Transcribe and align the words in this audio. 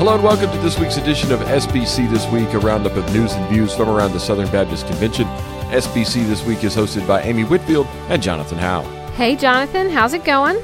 Hello 0.00 0.14
and 0.14 0.24
welcome 0.24 0.50
to 0.50 0.56
this 0.58 0.78
week's 0.78 0.96
edition 0.96 1.30
of 1.30 1.40
SBC 1.40 2.10
This 2.10 2.26
Week, 2.32 2.48
a 2.54 2.58
roundup 2.58 2.96
of 2.96 3.04
news 3.12 3.34
and 3.34 3.46
views 3.50 3.74
from 3.74 3.90
around 3.90 4.12
the 4.12 4.18
Southern 4.18 4.48
Baptist 4.50 4.86
Convention. 4.86 5.26
SBC 5.68 6.26
This 6.26 6.42
Week 6.46 6.64
is 6.64 6.74
hosted 6.74 7.06
by 7.06 7.20
Amy 7.20 7.44
Whitfield 7.44 7.86
and 8.08 8.22
Jonathan 8.22 8.56
Howe. 8.56 8.80
Hey, 9.16 9.36
Jonathan, 9.36 9.90
how's 9.90 10.14
it 10.14 10.24
going? 10.24 10.56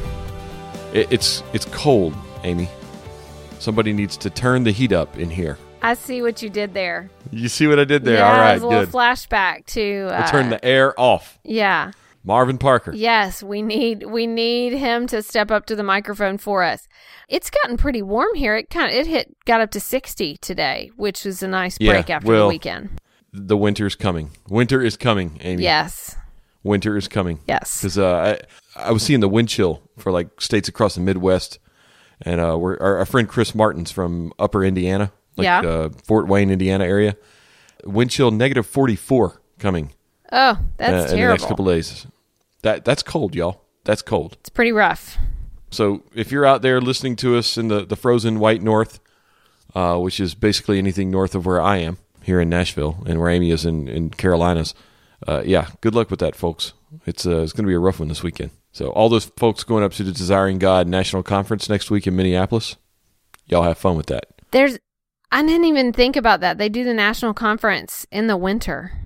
It, 0.94 1.12
it's 1.12 1.42
it's 1.52 1.66
cold, 1.66 2.14
Amy. 2.44 2.66
Somebody 3.58 3.92
needs 3.92 4.16
to 4.16 4.30
turn 4.30 4.64
the 4.64 4.72
heat 4.72 4.92
up 4.92 5.18
in 5.18 5.28
here. 5.28 5.58
I 5.82 5.92
see 5.92 6.22
what 6.22 6.40
you 6.40 6.48
did 6.48 6.72
there. 6.72 7.10
You 7.30 7.48
see 7.50 7.66
what 7.66 7.78
I 7.78 7.84
did 7.84 8.04
there? 8.04 8.16
yeah, 8.16 8.32
All 8.42 8.50
it 8.50 8.54
was 8.54 8.62
a 8.62 8.66
little 8.66 8.84
good. 8.86 8.94
flashback 8.94 9.66
to. 9.66 10.08
Uh, 10.14 10.18
We'll 10.22 10.30
turn 10.30 10.48
the 10.48 10.64
air 10.64 10.98
off. 10.98 11.38
Yeah. 11.44 11.92
Marvin 12.26 12.58
Parker. 12.58 12.92
Yes, 12.92 13.40
we 13.42 13.62
need 13.62 14.04
we 14.04 14.26
need 14.26 14.72
him 14.72 15.06
to 15.06 15.22
step 15.22 15.50
up 15.52 15.64
to 15.66 15.76
the 15.76 15.84
microphone 15.84 16.38
for 16.38 16.64
us. 16.64 16.88
It's 17.28 17.48
gotten 17.48 17.76
pretty 17.76 18.02
warm 18.02 18.34
here. 18.34 18.56
It 18.56 18.68
kind 18.68 18.88
of 18.88 18.94
it 18.94 19.06
hit 19.06 19.34
got 19.44 19.60
up 19.60 19.70
to 19.70 19.80
sixty 19.80 20.36
today, 20.38 20.90
which 20.96 21.24
was 21.24 21.42
a 21.42 21.48
nice 21.48 21.76
Yeah, 21.80 21.92
break 21.92 22.10
after 22.10 22.26
well, 22.28 22.42
the 22.42 22.48
weekend. 22.48 23.00
The 23.32 23.56
winter's 23.56 23.94
coming. 23.94 24.30
Winter 24.48 24.82
is 24.82 24.96
coming, 24.96 25.38
Amy. 25.42 25.62
Yes, 25.62 26.16
Winter 26.64 26.96
is 26.96 27.06
coming. 27.06 27.38
yes. 27.46 27.80
because 27.80 27.96
uh, 27.96 28.36
I, 28.76 28.88
I 28.88 28.92
was 28.92 29.02
seeing 29.04 29.20
the 29.20 29.28
wind 29.28 29.48
chill 29.48 29.82
for 29.96 30.10
like 30.10 30.40
states 30.40 30.68
across 30.68 30.96
the 30.96 31.00
Midwest, 31.02 31.60
and 32.22 32.40
uh, 32.40 32.56
we're, 32.58 32.76
our, 32.78 32.96
our 32.96 33.06
friend 33.06 33.28
Chris 33.28 33.54
Martin's 33.54 33.92
from 33.92 34.32
Upper 34.38 34.64
Indiana, 34.64 35.12
like 35.36 35.44
Yeah. 35.44 35.60
uh, 35.60 35.88
Fort 36.04 36.26
Wayne, 36.26 36.50
Indiana 36.50 36.84
area. 36.84 37.16
Wind 37.84 38.10
chill 38.10 38.32
negative 38.32 38.66
forty 38.66 38.96
four 38.96 39.40
coming 39.60 39.92
Oh, 40.32 40.58
that's 40.76 41.12
uh, 41.12 41.14
in 41.14 41.20
the 41.20 41.28
next 41.28 41.44
couple 41.46 41.66
days. 41.66 42.04
That 42.66 42.84
that's 42.84 43.04
cold, 43.04 43.36
y'all. 43.36 43.62
That's 43.84 44.02
cold. 44.02 44.36
it's 44.40 44.48
pretty 44.48 44.72
rough. 44.72 45.18
So 45.70 46.02
if 46.16 46.32
you're 46.32 46.44
out 46.44 46.62
there 46.62 46.80
listening 46.80 47.14
to 47.16 47.36
us 47.36 47.56
in 47.56 47.68
the, 47.68 47.86
the 47.86 47.94
frozen 47.94 48.40
white 48.40 48.60
north, 48.60 48.98
uh, 49.76 49.98
which 49.98 50.18
is 50.18 50.34
basically 50.34 50.78
anything 50.78 51.08
north 51.08 51.36
of 51.36 51.46
where 51.46 51.60
I 51.60 51.76
am 51.76 51.98
here 52.24 52.40
in 52.40 52.48
Nashville 52.48 53.04
and 53.06 53.20
where 53.20 53.30
Amy 53.30 53.52
is 53.52 53.64
in, 53.64 53.86
in 53.86 54.10
Carolinas, 54.10 54.74
uh, 55.28 55.44
yeah, 55.46 55.68
good 55.80 55.94
luck 55.94 56.10
with 56.10 56.18
that, 56.18 56.34
folks. 56.34 56.72
It's 57.06 57.24
uh, 57.24 57.42
it's 57.42 57.52
going 57.52 57.66
to 57.66 57.70
be 57.70 57.74
a 57.74 57.78
rough 57.78 58.00
one 58.00 58.08
this 58.08 58.24
weekend. 58.24 58.50
So 58.72 58.88
all 58.88 59.08
those 59.08 59.26
folks 59.26 59.62
going 59.62 59.84
up 59.84 59.92
to 59.92 60.02
the 60.02 60.10
Desiring 60.10 60.58
God 60.58 60.88
National 60.88 61.22
Conference 61.22 61.68
next 61.68 61.88
week 61.88 62.08
in 62.08 62.16
Minneapolis, 62.16 62.74
y'all 63.46 63.62
have 63.62 63.78
fun 63.78 63.96
with 63.96 64.06
that. 64.06 64.26
There's 64.50 64.76
I 65.30 65.42
didn't 65.42 65.66
even 65.66 65.92
think 65.92 66.16
about 66.16 66.40
that. 66.40 66.58
They 66.58 66.68
do 66.68 66.82
the 66.82 66.94
national 66.94 67.32
conference 67.32 68.08
in 68.10 68.26
the 68.26 68.36
winter. 68.36 69.05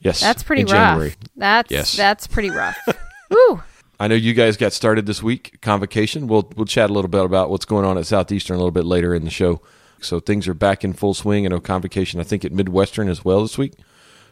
Yes, 0.00 0.20
That's 0.20 0.42
pretty 0.42 0.62
rough. 0.64 0.72
January. 0.72 1.14
That's 1.36 1.70
Yes. 1.70 1.96
that's 1.96 2.26
pretty 2.26 2.50
rough. 2.50 2.76
Woo. 3.30 3.62
I 3.98 4.08
know 4.08 4.14
you 4.14 4.32
guys 4.32 4.56
got 4.56 4.72
started 4.72 5.04
this 5.04 5.22
week, 5.22 5.58
convocation. 5.60 6.26
We'll 6.26 6.50
we'll 6.56 6.64
chat 6.66 6.88
a 6.88 6.92
little 6.92 7.08
bit 7.10 7.22
about 7.24 7.50
what's 7.50 7.66
going 7.66 7.84
on 7.84 7.98
at 7.98 8.06
Southeastern 8.06 8.54
a 8.54 8.58
little 8.58 8.70
bit 8.70 8.86
later 8.86 9.14
in 9.14 9.24
the 9.24 9.30
show. 9.30 9.60
So 10.00 10.18
things 10.20 10.48
are 10.48 10.54
back 10.54 10.82
in 10.84 10.94
full 10.94 11.12
swing. 11.12 11.44
I 11.44 11.50
know 11.50 11.60
convocation. 11.60 12.18
I 12.18 12.24
think 12.24 12.44
at 12.46 12.52
Midwestern 12.52 13.10
as 13.10 13.22
well 13.24 13.42
this 13.42 13.58
week. 13.58 13.74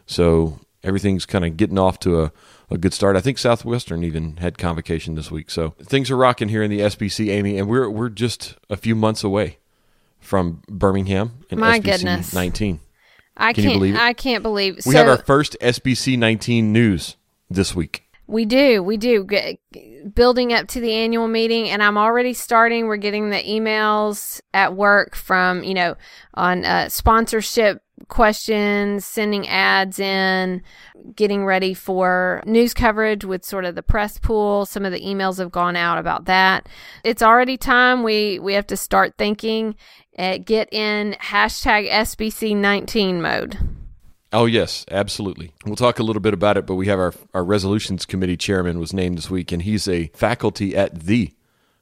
So 0.07 0.59
everything's 0.83 1.27
kind 1.27 1.45
of 1.45 1.55
getting 1.55 1.77
off 1.77 1.99
to 1.99 2.23
a, 2.23 2.31
a 2.71 2.77
good 2.79 2.93
start. 2.95 3.15
I 3.15 3.21
think 3.21 3.37
Southwestern 3.37 4.03
even 4.03 4.37
had 4.37 4.57
convocation 4.57 5.13
this 5.13 5.29
week. 5.29 5.51
So 5.51 5.75
things 5.83 6.09
are 6.09 6.17
rocking 6.17 6.49
here 6.49 6.63
in 6.63 6.71
the 6.71 6.79
SBC, 6.79 7.29
Amy, 7.29 7.59
and 7.59 7.67
we're 7.69 7.87
we're 7.91 8.09
just 8.09 8.55
a 8.71 8.75
few 8.77 8.95
months 8.95 9.23
away 9.23 9.59
from 10.19 10.63
Birmingham 10.67 11.43
and 11.51 11.59
My 11.59 11.79
SBC 11.79 11.83
goodness. 11.83 12.33
19. 12.33 12.79
I 13.39 13.53
Can 13.53 13.63
can't. 13.63 13.73
believe 13.75 13.95
it? 13.95 14.01
I 14.01 14.13
can't 14.13 14.43
believe 14.43 14.75
We 14.85 14.93
so 14.93 14.97
have 14.99 15.07
our 15.07 15.17
first 15.17 15.57
SBC 15.61 16.17
19 16.17 16.71
news 16.71 17.15
this 17.49 17.73
week. 17.73 18.03
We 18.27 18.45
do, 18.45 18.83
we 18.83 18.97
do. 18.97 19.25
G- 19.25 19.57
building 20.13 20.53
up 20.53 20.67
to 20.67 20.79
the 20.79 20.93
annual 20.93 21.27
meeting, 21.27 21.67
and 21.69 21.81
I'm 21.81 21.97
already 21.97 22.33
starting. 22.33 22.85
We're 22.85 22.97
getting 22.97 23.31
the 23.31 23.41
emails 23.41 24.39
at 24.53 24.75
work 24.75 25.15
from, 25.15 25.63
you 25.63 25.73
know, 25.73 25.95
on 26.35 26.63
uh, 26.63 26.89
sponsorship 26.89 27.81
questions, 28.07 29.05
sending 29.05 29.47
ads 29.47 29.99
in, 29.99 30.61
getting 31.15 31.45
ready 31.45 31.73
for 31.73 32.41
news 32.45 32.73
coverage 32.73 33.25
with 33.25 33.45
sort 33.45 33.65
of 33.65 33.75
the 33.75 33.83
press 33.83 34.17
pool. 34.17 34.65
Some 34.65 34.85
of 34.85 34.91
the 34.91 35.01
emails 35.01 35.37
have 35.37 35.51
gone 35.51 35.75
out 35.75 35.97
about 35.97 36.25
that. 36.25 36.67
It's 37.03 37.21
already 37.21 37.57
time. 37.57 38.03
We 38.03 38.39
we 38.39 38.53
have 38.53 38.67
to 38.67 38.77
start 38.77 39.15
thinking. 39.17 39.75
Uh, 40.17 40.37
get 40.37 40.67
in 40.73 41.15
hashtag 41.21 41.89
SBC19 41.89 43.21
mode. 43.21 43.57
Oh 44.31 44.45
yes, 44.45 44.85
absolutely. 44.91 45.53
We'll 45.65 45.75
talk 45.75 45.97
a 45.97 46.03
little 46.03 46.19
bit 46.21 46.33
about 46.33 46.57
it, 46.57 46.65
but 46.67 46.75
we 46.75 46.87
have 46.87 46.99
our 46.99 47.13
our 47.33 47.43
resolutions 47.43 48.05
committee 48.05 48.37
chairman 48.37 48.79
was 48.79 48.93
named 48.93 49.17
this 49.17 49.29
week, 49.29 49.51
and 49.51 49.63
he's 49.63 49.87
a 49.87 50.11
faculty 50.13 50.75
at 50.75 50.99
the 51.01 51.33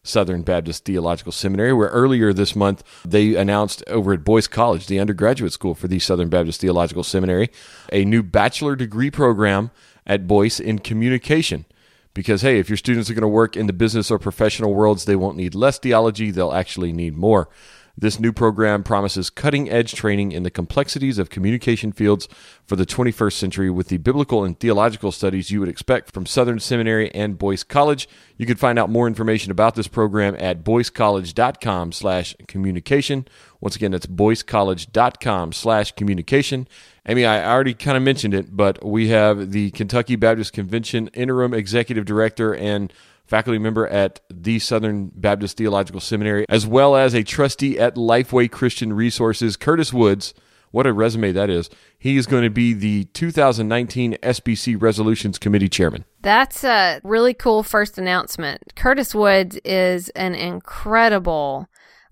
Southern 0.08 0.42
Baptist 0.42 0.86
Theological 0.86 1.32
Seminary, 1.32 1.74
where 1.74 1.90
earlier 1.90 2.34
this 2.34 2.56
month 2.56 2.84
they 3.06 3.36
announced 3.36 3.84
over 3.88 4.14
at 4.14 4.24
Boyce 4.24 4.48
College, 4.48 4.88
the 4.88 5.00
undergraduate 5.00 5.54
school 5.54 5.76
for 5.76 5.88
the 5.88 6.00
Southern 6.00 6.30
Baptist 6.30 6.62
Theological 6.62 7.04
Seminary, 7.04 7.50
a 7.92 8.06
new 8.06 8.24
bachelor 8.24 8.76
degree 8.76 9.12
program 9.12 9.72
at 10.06 10.28
Boyce 10.28 10.60
in 10.60 10.80
communication. 10.80 11.66
Because 12.14 12.42
hey, 12.42 12.58
if 12.58 12.68
your 12.68 12.78
students 12.78 13.12
are 13.12 13.14
going 13.14 13.22
to 13.22 13.28
work 13.28 13.56
in 13.56 13.68
the 13.68 13.74
business 13.74 14.10
or 14.10 14.18
professional 14.18 14.74
worlds, 14.74 15.06
they 15.06 15.16
won't 15.16 15.38
need 15.38 15.54
less 15.54 15.78
theology; 15.78 16.32
they'll 16.32 16.54
actually 16.54 16.92
need 16.92 17.16
more. 17.16 17.48
This 18.00 18.20
new 18.20 18.32
program 18.32 18.84
promises 18.84 19.32
cutting 19.32 19.72
edge 19.72 19.96
training 19.96 20.32
in 20.32 20.44
the 20.44 20.52
complexities 20.52 21.18
of 21.18 21.32
communication 21.32 21.92
fields 21.92 22.28
for 22.64 22.76
the 22.76 22.86
21st 22.86 23.34
century 23.34 23.72
with 23.72 23.88
the 23.88 23.98
biblical 23.98 24.44
and 24.44 24.60
theological 24.60 25.12
studies 25.12 25.50
you 25.50 25.60
would 25.62 25.70
expect 25.70 26.12
from 26.12 26.28
Southern 26.28 26.60
Seminary 26.60 27.12
and 27.16 27.40
Boyce 27.40 27.64
College. 27.64 28.08
You 28.38 28.46
can 28.46 28.56
find 28.56 28.78
out 28.78 28.92
more 28.92 29.08
information 29.08 29.52
about 29.52 29.74
this 29.74 29.88
program 29.88 30.36
at 30.38 30.64
boycecollege.com 30.64 31.92
slash 31.92 32.36
communication. 32.48 33.28
Once 33.62 33.76
again, 33.76 33.90
that's 33.90 34.06
boycecollege.com 34.06 35.54
slash 35.54 35.92
communication. 35.94 36.68
Amy, 37.08 37.26
I 37.26 37.52
already 37.52 37.74
kind 37.74 37.98
of 37.98 38.04
mentioned 38.04 38.36
it, 38.36 38.56
but 38.56 38.86
we 38.86 39.08
have 39.08 39.52
the 39.52 39.72
Kentucky 39.72 40.16
Baptist 40.16 40.54
Convention 40.54 41.08
interim 41.16 41.52
executive 41.52 42.06
director 42.06 42.54
and 42.54 42.94
faculty 43.28 43.60
member 43.60 43.88
at 43.88 44.22
the 44.34 44.60
Southern 44.60 45.12
Baptist 45.14 45.58
Theological 45.58 46.02
Seminary, 46.02 46.46
as 46.50 46.66
well 46.66 46.96
as 46.96 47.14
a 47.14 47.24
trustee 47.24 47.78
at 47.78 47.96
Lifeway 47.96 48.50
Christian 48.50 48.94
Resources, 48.94 49.58
Curtis 49.58 49.94
Woods. 49.94 50.34
What 50.72 50.86
a 50.86 50.94
resume 50.94 51.32
that 51.32 51.50
is. 51.50 51.70
He 51.98 52.18
is 52.18 52.26
going 52.26 52.44
to 52.44 52.50
be 52.50 52.74
the 52.74 53.06
2019 53.06 54.18
SBC 54.22 54.82
Resolutions 54.82 55.40
Committee 55.40 55.70
chairman. 55.70 56.04
That's 56.22 56.64
a 56.64 57.00
really 57.04 57.34
cool 57.34 57.64
first 57.64 57.98
announcement. 57.98 58.74
Curtis 58.76 59.16
Woods 59.16 59.58
is 59.64 60.10
an 60.10 60.36
incredible 60.36 61.68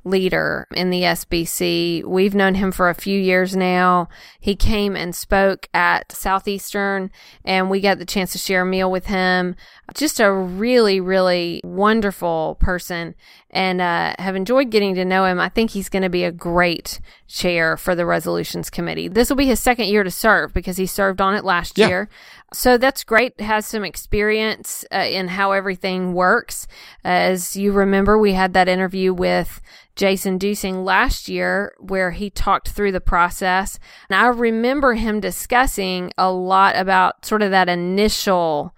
leader 0.06 0.68
in 0.76 0.92
the 0.92 1.02
SBC. 1.02 2.06
We've 2.06 2.36
known 2.36 2.56
him 2.56 2.72
for 2.72 2.90
a 2.90 2.94
few 2.96 3.20
years 3.20 3.56
now. 3.56 4.08
He 4.40 4.56
came 4.56 4.96
and 4.96 5.16
spoke 5.16 5.68
at 5.74 6.12
Southeastern 6.12 7.10
and 7.44 7.70
we 7.70 7.82
got 7.82 7.98
the 7.98 8.06
chance 8.06 8.32
to 8.34 8.38
share 8.38 8.62
a 8.62 8.66
meal 8.66 8.90
with 8.90 9.08
him. 9.08 9.56
Just 9.96 10.20
a 10.20 10.32
really, 10.32 11.00
really 11.00 11.60
wonderful 11.64 12.58
person 12.60 13.16
and 13.50 13.82
uh, 13.82 14.14
have 14.20 14.36
enjoyed 14.36 14.70
getting 14.70 14.96
to 14.96 15.06
know 15.06 15.26
him. 15.26 15.40
I 15.40 15.50
think 15.50 15.72
he's 15.72 15.90
going 15.90 16.04
to 16.04 16.10
be 16.10 16.24
a 16.24 16.32
great 16.32 17.00
chair 17.28 17.76
for 17.76 17.96
the 17.96 18.06
resolutions 18.06 18.70
committee. 18.70 19.08
This 19.08 19.30
will 19.30 19.38
be 19.38 19.48
his 19.48 19.60
second 19.60 19.88
year 19.88 20.04
to 20.04 20.12
serve 20.12 20.54
because 20.54 20.78
he 20.78 20.86
served 20.86 21.20
on 21.20 21.34
it 21.34 21.44
last 21.44 21.78
Yeah. 21.78 21.88
year. 21.88 22.10
So 22.54 22.78
that's 22.78 23.04
great. 23.04 23.40
Has 23.42 23.66
some 23.66 23.84
experience 23.84 24.86
uh, 24.94 25.00
in 25.00 25.30
how 25.30 25.52
everything 25.52 26.14
works. 26.14 26.68
As 27.04 27.56
you 27.58 27.72
remember, 27.72 28.18
we 28.18 28.34
had 28.34 28.54
that 28.54 28.70
interview 28.70 29.14
with 29.14 29.62
Jason 29.96 30.38
Duesing 30.38 30.84
last 30.84 31.30
year 31.30 31.74
where 31.80 32.12
he 32.12 32.30
talked 32.30 32.70
through 32.70 32.92
the 32.92 33.02
process. 33.02 33.80
And 34.10 34.20
I 34.20 34.28
remember 34.28 34.94
him 34.94 35.20
discussing 35.20 36.12
a 36.18 36.32
lot 36.32 36.76
about 36.76 37.26
sort 37.26 37.42
of 37.42 37.52
that 37.52 37.70
initial 37.70 38.76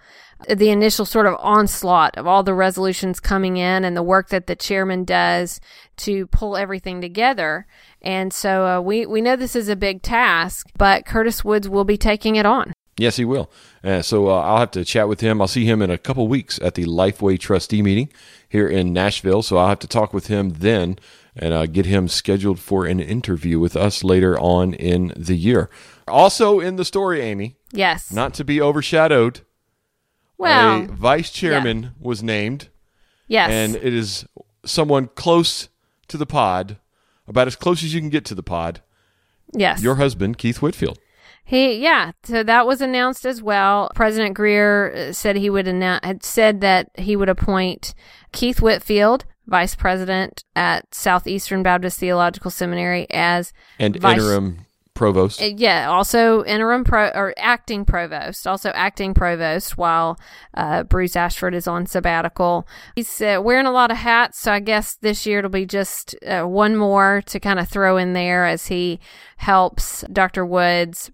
the 0.48 0.70
initial 0.70 1.06
sort 1.06 1.26
of 1.26 1.36
onslaught 1.40 2.16
of 2.16 2.28
all 2.28 2.44
the 2.44 2.54
resolutions 2.54 3.20
coming 3.20 3.58
in 3.58 3.84
and 3.84 3.98
the 3.98 4.04
work 4.04 4.30
that 4.30 4.46
the 4.46 4.56
chairman 4.56 5.04
does 5.04 5.60
to 5.98 6.28
pull 6.28 6.56
everything 6.56 7.02
together. 7.02 7.66
And 8.02 8.32
so 8.32 8.68
uh, 8.68 8.82
we, 8.82 9.06
we 9.08 9.20
know 9.20 9.36
this 9.36 9.56
is 9.56 9.68
a 9.68 9.76
big 9.76 10.04
task, 10.04 10.68
but 10.78 11.06
Curtis 11.06 11.44
Woods 11.44 11.68
will 11.68 11.86
be 11.86 11.98
taking 11.98 12.36
it 12.36 12.46
on. 12.46 12.74
Yes, 13.00 13.16
he 13.18 13.26
will. 13.26 13.50
Uh, 13.84 14.02
so 14.02 14.28
uh, 14.30 14.42
I'll 14.42 14.58
have 14.60 14.72
to 14.72 14.84
chat 14.84 15.08
with 15.08 15.22
him. 15.22 15.40
I'll 15.40 15.48
see 15.48 15.66
him 15.66 15.82
in 15.84 15.92
a 15.92 15.98
couple 16.00 16.28
weeks 16.28 16.60
at 16.62 16.74
the 16.74 16.86
Lifeway 16.86 17.40
trustee 17.40 17.82
meeting 17.84 18.10
here 18.50 18.68
in 18.68 18.92
Nashville. 18.92 19.44
So 19.44 19.58
I'll 19.58 19.68
have 19.70 19.80
to 19.80 19.88
talk 19.88 20.14
with 20.14 20.28
him 20.28 20.50
then 20.58 20.98
and 21.36 21.54
uh, 21.54 21.68
get 21.68 21.86
him 21.86 22.08
scheduled 22.08 22.60
for 22.60 22.88
an 22.88 23.00
interview 23.00 23.60
with 23.60 23.76
us 23.76 24.04
later 24.04 24.40
on 24.40 24.74
in 24.74 25.14
the 25.16 25.36
year. 25.36 25.70
Also 26.08 26.60
in 26.60 26.78
the 26.78 26.86
story, 26.86 27.22
Amy, 27.22 27.56
Yes. 27.72 28.12
not 28.12 28.34
to 28.36 28.44
be 28.44 28.60
overshadowed, 28.60 29.42
well, 30.40 30.84
a 30.84 30.88
vice 30.88 31.30
chairman 31.32 31.92
was 32.00 32.24
named, 32.24 32.70
yes. 33.28 33.50
and 33.52 33.76
it 33.76 33.94
is 33.94 34.26
someone 34.66 35.08
close 35.16 35.70
to 36.08 36.18
the 36.18 36.26
pod, 36.26 36.78
about 37.28 37.48
as 37.48 37.56
close 37.56 37.84
as 37.84 37.94
you 37.94 38.00
can 38.00 38.10
get 38.10 38.26
to 38.26 38.36
the 38.36 38.44
pod. 38.44 38.82
yes. 39.54 39.82
Your 39.84 39.96
husband, 39.96 40.38
Keith 40.38 40.62
Whitfield. 40.62 40.98
He, 41.48 41.76
yeah. 41.76 42.12
So 42.24 42.44
that 42.44 42.68
was 42.68 42.82
announced 42.82 43.26
as 43.26 43.42
well. 43.42 43.90
President 43.96 44.38
Greear 44.38 44.94
uh, 44.94 45.14
said 45.14 45.38
he 45.38 45.50
would 45.50 45.66
announce, 45.66 46.06
had 46.06 46.22
said 46.22 46.60
that 46.60 46.90
he 46.96 47.16
would 47.16 47.30
appoint 47.30 47.96
Keith 48.34 48.62
Whitfield, 48.62 49.24
vice 49.46 49.74
president 49.74 50.44
at 50.58 50.94
Southeastern 50.94 51.64
Baptist 51.64 52.02
Theological 52.02 52.52
Seminary 52.52 53.08
as 53.10 53.54
and 53.80 53.96
vice- 53.96 54.20
interim 54.20 54.66
provost. 54.94 55.42
uh, 55.42 55.46
yeah, 55.56 55.90
also 55.90 56.44
interim 56.44 56.84
pro 56.84 57.08
or 57.16 57.34
acting 57.38 57.86
provost, 57.86 58.46
also 58.46 58.72
acting 58.72 59.14
provost 59.14 59.78
while 59.78 60.20
uh, 60.54 60.84
Bruce 60.84 61.16
Ashford 61.16 61.56
is 61.56 61.66
on 61.66 61.86
sabbatical. 61.86 62.68
He's 62.94 63.22
uh, 63.22 63.40
wearing 63.42 63.68
a 63.68 63.72
lot 63.72 63.90
of 63.90 63.98
hats, 63.98 64.38
so 64.38 64.52
I 64.52 64.60
guess 64.60 64.96
this 64.96 65.26
year 65.26 65.40
it'll 65.40 65.50
be 65.50 65.66
just 65.66 66.14
uh, 66.26 66.44
one 66.44 66.76
more 66.76 67.22
to 67.28 67.40
kind 67.40 67.58
of 67.58 67.70
throw 67.70 67.96
in 67.96 68.12
there 68.12 68.46
as 68.46 68.68
he 68.68 69.00
helps 69.38 70.04
Dr. 70.12 70.46
Woods 70.46 71.10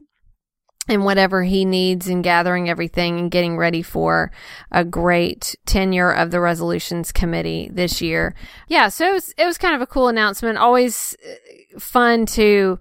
and 0.87 1.05
whatever 1.05 1.43
he 1.43 1.65
needs 1.65 2.07
in 2.07 2.21
gathering 2.21 2.69
everything 2.69 3.19
and 3.19 3.31
getting 3.31 3.57
ready 3.57 3.81
for 3.81 4.31
a 4.71 4.83
great 4.83 5.55
tenure 5.65 6.11
of 6.11 6.31
the 6.31 6.39
resolutions 6.39 7.11
committee 7.11 7.69
this 7.71 8.01
year. 8.01 8.35
Yeah, 8.67 8.89
so 8.89 9.09
it 9.09 9.13
was 9.13 9.33
it 9.37 9.45
was 9.45 9.57
kind 9.57 9.75
of 9.75 9.81
a 9.81 9.87
cool 9.87 10.07
announcement. 10.07 10.57
Always 10.57 11.15
uh, 11.25 11.79
fun 11.79 12.25
to 12.27 12.79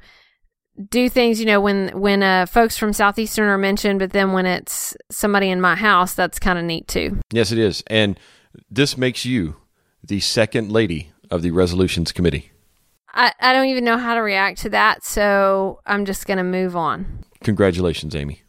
do 0.88 1.08
things, 1.08 1.38
you 1.38 1.46
know, 1.46 1.60
when 1.60 1.88
when 1.99 2.22
uh, 2.22 2.46
folks 2.46 2.76
from 2.76 2.93
Southeastern 2.93 3.49
are 3.49 3.58
mentioned, 3.58 3.99
but 3.99 4.12
then 4.12 4.32
when 4.32 4.46
it's 4.46 4.96
somebody 5.10 5.50
in 5.50 5.60
my 5.60 5.75
house, 5.75 6.14
that's 6.14 6.38
kind 6.38 6.58
of 6.58 6.64
neat 6.64 6.88
too. 6.88 7.20
yes, 7.32 7.52
it 7.52 7.58
is. 7.58 7.82
And 7.88 8.19
this 8.70 8.96
makes 8.96 9.25
you 9.25 9.56
the 10.02 10.20
second 10.20 10.72
lady 10.72 11.12
of 11.31 11.43
the 11.43 11.50
resolutions 11.50 12.12
committee. 12.12 12.50
I, 13.14 13.32
I 13.40 13.52
don't 13.52 13.66
even 13.66 13.84
know 13.84 13.99
how 13.99 14.14
to 14.14 14.20
react 14.20 14.60
to 14.60 14.70
that, 14.70 15.04
so 15.04 15.81
I'm 15.87 16.04
just 16.04 16.26
going 16.26 16.38
to 16.38 16.44
move 16.44 16.76
on. 16.76 17.25
Congratulations, 17.42 18.14
Amy. 18.14 18.42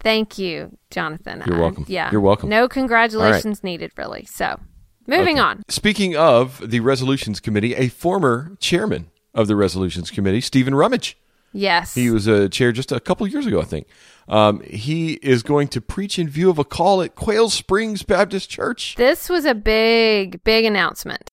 Thank 0.00 0.38
you, 0.38 0.76
Jonathan. 0.90 1.42
You're 1.46 1.56
I- 1.56 1.60
welcome. 1.60 1.84
yeah. 1.88 2.10
You're 2.12 2.20
welcome. 2.20 2.48
No 2.50 2.68
congratulations 2.68 3.64
needed, 3.64 3.92
really. 3.96 4.26
So, 4.26 4.60
moving 5.06 5.36
Okay. 5.36 5.40
on. 5.40 5.62
Speaking 5.68 6.14
of 6.16 6.62
the 6.70 6.80
resolutions 6.80 7.40
committee, 7.40 7.74
a 7.74 7.88
former 7.88 8.56
chairman 8.60 9.10
of 9.34 9.46
the 9.48 9.56
resolutions 9.56 10.10
committee, 10.10 10.40
Stephen 10.40 10.74
Rummage. 10.74 11.16
Yes. 11.56 11.94
He 11.94 12.10
was 12.10 12.26
a 12.26 12.48
chair 12.48 12.72
just 12.72 12.90
a 12.92 12.98
couple 13.00 13.26
years 13.28 13.46
ago, 13.46 13.60
I 13.60 13.64
think. 13.64 13.86
Um, 14.28 14.60
he 14.62 15.14
is 15.22 15.42
going 15.42 15.68
to 15.68 15.80
preach 15.80 16.18
in 16.18 16.28
view 16.28 16.50
of 16.50 16.58
a 16.58 16.64
call 16.64 17.00
at 17.00 17.14
Quail 17.14 17.48
Springs 17.48 18.02
Baptist 18.02 18.50
Church. 18.50 18.96
this 18.96 19.28
was 19.28 19.44
a 19.44 19.54
big, 19.54 20.42
big 20.44 20.64
announcement. 20.64 21.30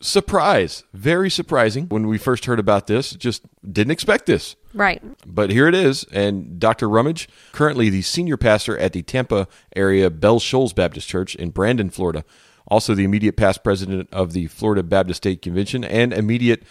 Surprise. 0.00 0.84
Very 0.94 1.28
surprising. 1.28 1.86
When 1.88 2.06
we 2.06 2.16
first 2.16 2.46
heard 2.46 2.58
about 2.58 2.86
this, 2.86 3.10
just 3.10 3.42
didn't 3.70 3.90
expect 3.90 4.26
this. 4.26 4.56
Right. 4.72 5.02
But 5.26 5.50
here 5.50 5.66
it 5.66 5.74
is. 5.74 6.04
And 6.12 6.58
Dr. 6.60 6.88
Rummage, 6.88 7.28
currently 7.52 7.90
the 7.90 8.02
senior 8.02 8.36
pastor 8.36 8.78
at 8.78 8.92
the 8.92 9.02
Tampa 9.02 9.48
area 9.74 10.10
Bell 10.10 10.38
Shoals 10.38 10.72
Baptist 10.72 11.08
Church 11.08 11.34
in 11.34 11.50
Brandon, 11.50 11.90
Florida, 11.90 12.24
also 12.68 12.94
the 12.94 13.04
immediate 13.04 13.36
past 13.36 13.64
president 13.64 14.08
of 14.12 14.32
the 14.32 14.46
Florida 14.46 14.82
Baptist 14.82 15.18
State 15.18 15.42
Convention 15.42 15.82
and 15.84 16.12
immediate 16.12 16.62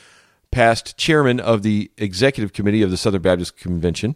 past 0.52 0.98
chairman 0.98 1.40
of 1.40 1.62
the 1.62 1.92
executive 1.98 2.54
committee 2.54 2.82
of 2.82 2.90
the 2.90 2.98
Southern 2.98 3.22
Baptist 3.22 3.58
Convention. 3.58 4.16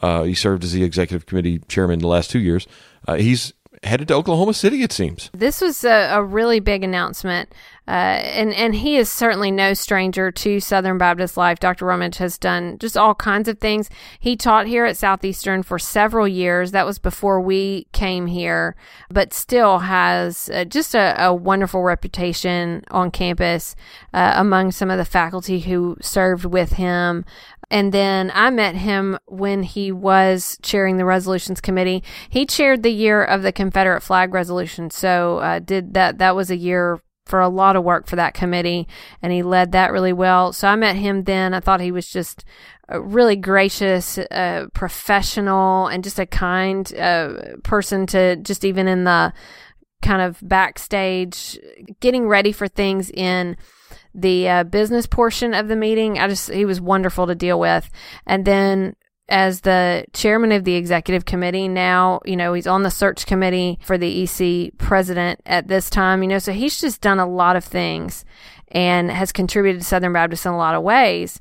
Uh, 0.00 0.22
he 0.24 0.34
served 0.34 0.64
as 0.64 0.72
the 0.72 0.84
executive 0.84 1.26
committee 1.26 1.58
chairman 1.68 1.98
the 2.00 2.08
last 2.08 2.30
two 2.30 2.40
years. 2.40 2.66
Uh, 3.06 3.14
he's 3.14 3.52
headed 3.82 4.08
to 4.08 4.14
Oklahoma 4.14 4.54
City, 4.54 4.82
it 4.82 4.92
seems. 4.92 5.30
This 5.32 5.60
was 5.60 5.84
a, 5.84 6.10
a 6.12 6.22
really 6.22 6.60
big 6.60 6.84
announcement, 6.84 7.52
uh, 7.88 7.90
and 7.90 8.54
and 8.54 8.76
he 8.76 8.96
is 8.96 9.10
certainly 9.10 9.50
no 9.50 9.74
stranger 9.74 10.30
to 10.30 10.60
Southern 10.60 10.98
Baptist 10.98 11.36
life. 11.36 11.58
Dr. 11.58 11.84
Rummage 11.84 12.18
has 12.18 12.38
done 12.38 12.78
just 12.78 12.96
all 12.96 13.14
kinds 13.14 13.48
of 13.48 13.58
things. 13.58 13.90
He 14.20 14.36
taught 14.36 14.68
here 14.68 14.84
at 14.84 14.96
Southeastern 14.96 15.64
for 15.64 15.80
several 15.80 16.28
years. 16.28 16.70
That 16.70 16.86
was 16.86 17.00
before 17.00 17.40
we 17.40 17.88
came 17.92 18.28
here, 18.28 18.76
but 19.10 19.32
still 19.32 19.80
has 19.80 20.48
uh, 20.54 20.64
just 20.64 20.94
a, 20.94 21.20
a 21.24 21.34
wonderful 21.34 21.82
reputation 21.82 22.84
on 22.92 23.10
campus 23.10 23.74
uh, 24.14 24.34
among 24.36 24.70
some 24.70 24.90
of 24.90 24.98
the 24.98 25.04
faculty 25.04 25.60
who 25.60 25.96
served 26.00 26.44
with 26.44 26.74
him. 26.74 27.24
And 27.68 27.90
then 27.90 28.30
I 28.34 28.50
met 28.50 28.76
him 28.76 29.18
when 29.26 29.62
he 29.62 29.90
was 29.90 30.58
chairing 30.62 30.98
the 30.98 31.06
resolutions 31.06 31.60
committee. 31.60 32.04
He 32.28 32.44
chaired 32.44 32.82
the 32.82 32.92
year 32.92 33.24
of 33.24 33.42
the 33.42 33.50
Confederate 33.50 34.02
flag 34.02 34.34
resolution. 34.34 34.90
So, 34.90 35.38
uh, 35.38 35.58
did 35.58 35.94
that, 35.94 36.18
that 36.18 36.36
was 36.36 36.50
a 36.50 36.56
year 36.56 37.00
for 37.32 37.40
a 37.40 37.48
lot 37.48 37.76
of 37.76 37.82
work 37.82 38.06
for 38.06 38.16
that 38.16 38.34
committee 38.34 38.86
and 39.22 39.32
he 39.32 39.42
led 39.42 39.72
that 39.72 39.90
really 39.90 40.12
well. 40.12 40.52
So 40.52 40.68
I 40.68 40.76
met 40.76 40.96
him 40.96 41.24
then. 41.24 41.54
I 41.54 41.60
thought 41.60 41.80
he 41.80 41.90
was 41.90 42.06
just 42.06 42.44
a 42.90 43.00
really 43.00 43.36
gracious, 43.36 44.18
uh, 44.18 44.66
professional 44.74 45.86
and 45.86 46.04
just 46.04 46.18
a 46.18 46.26
kind, 46.26 46.94
uh, 46.94 47.56
person 47.62 48.04
to 48.08 48.36
just 48.36 48.66
even 48.66 48.86
in 48.86 49.04
the 49.04 49.32
kind 50.02 50.20
of 50.20 50.40
backstage 50.42 51.58
getting 52.00 52.28
ready 52.28 52.52
for 52.52 52.68
things 52.68 53.08
in 53.08 53.56
the 54.14 54.46
uh, 54.46 54.64
business 54.64 55.06
portion 55.06 55.54
of 55.54 55.68
the 55.68 55.76
meeting. 55.76 56.18
I 56.18 56.28
just, 56.28 56.52
he 56.52 56.66
was 56.66 56.82
wonderful 56.82 57.26
to 57.28 57.34
deal 57.34 57.58
with. 57.58 57.88
And 58.26 58.44
then 58.44 58.94
as 59.32 59.62
the 59.62 60.04
chairman 60.12 60.52
of 60.52 60.64
the 60.64 60.74
executive 60.74 61.24
committee 61.24 61.66
now, 61.66 62.20
you 62.26 62.36
know, 62.36 62.52
he's 62.52 62.66
on 62.66 62.82
the 62.82 62.90
search 62.90 63.24
committee 63.24 63.78
for 63.82 63.96
the 63.96 64.24
EC 64.24 64.76
president 64.76 65.40
at 65.46 65.68
this 65.68 65.88
time, 65.88 66.22
you 66.22 66.28
know, 66.28 66.38
so 66.38 66.52
he's 66.52 66.78
just 66.78 67.00
done 67.00 67.18
a 67.18 67.26
lot 67.26 67.56
of 67.56 67.64
things 67.64 68.26
and 68.68 69.10
has 69.10 69.32
contributed 69.32 69.80
to 69.80 69.86
Southern 69.86 70.12
Baptist 70.12 70.44
in 70.44 70.52
a 70.52 70.58
lot 70.58 70.74
of 70.74 70.82
ways. 70.82 71.40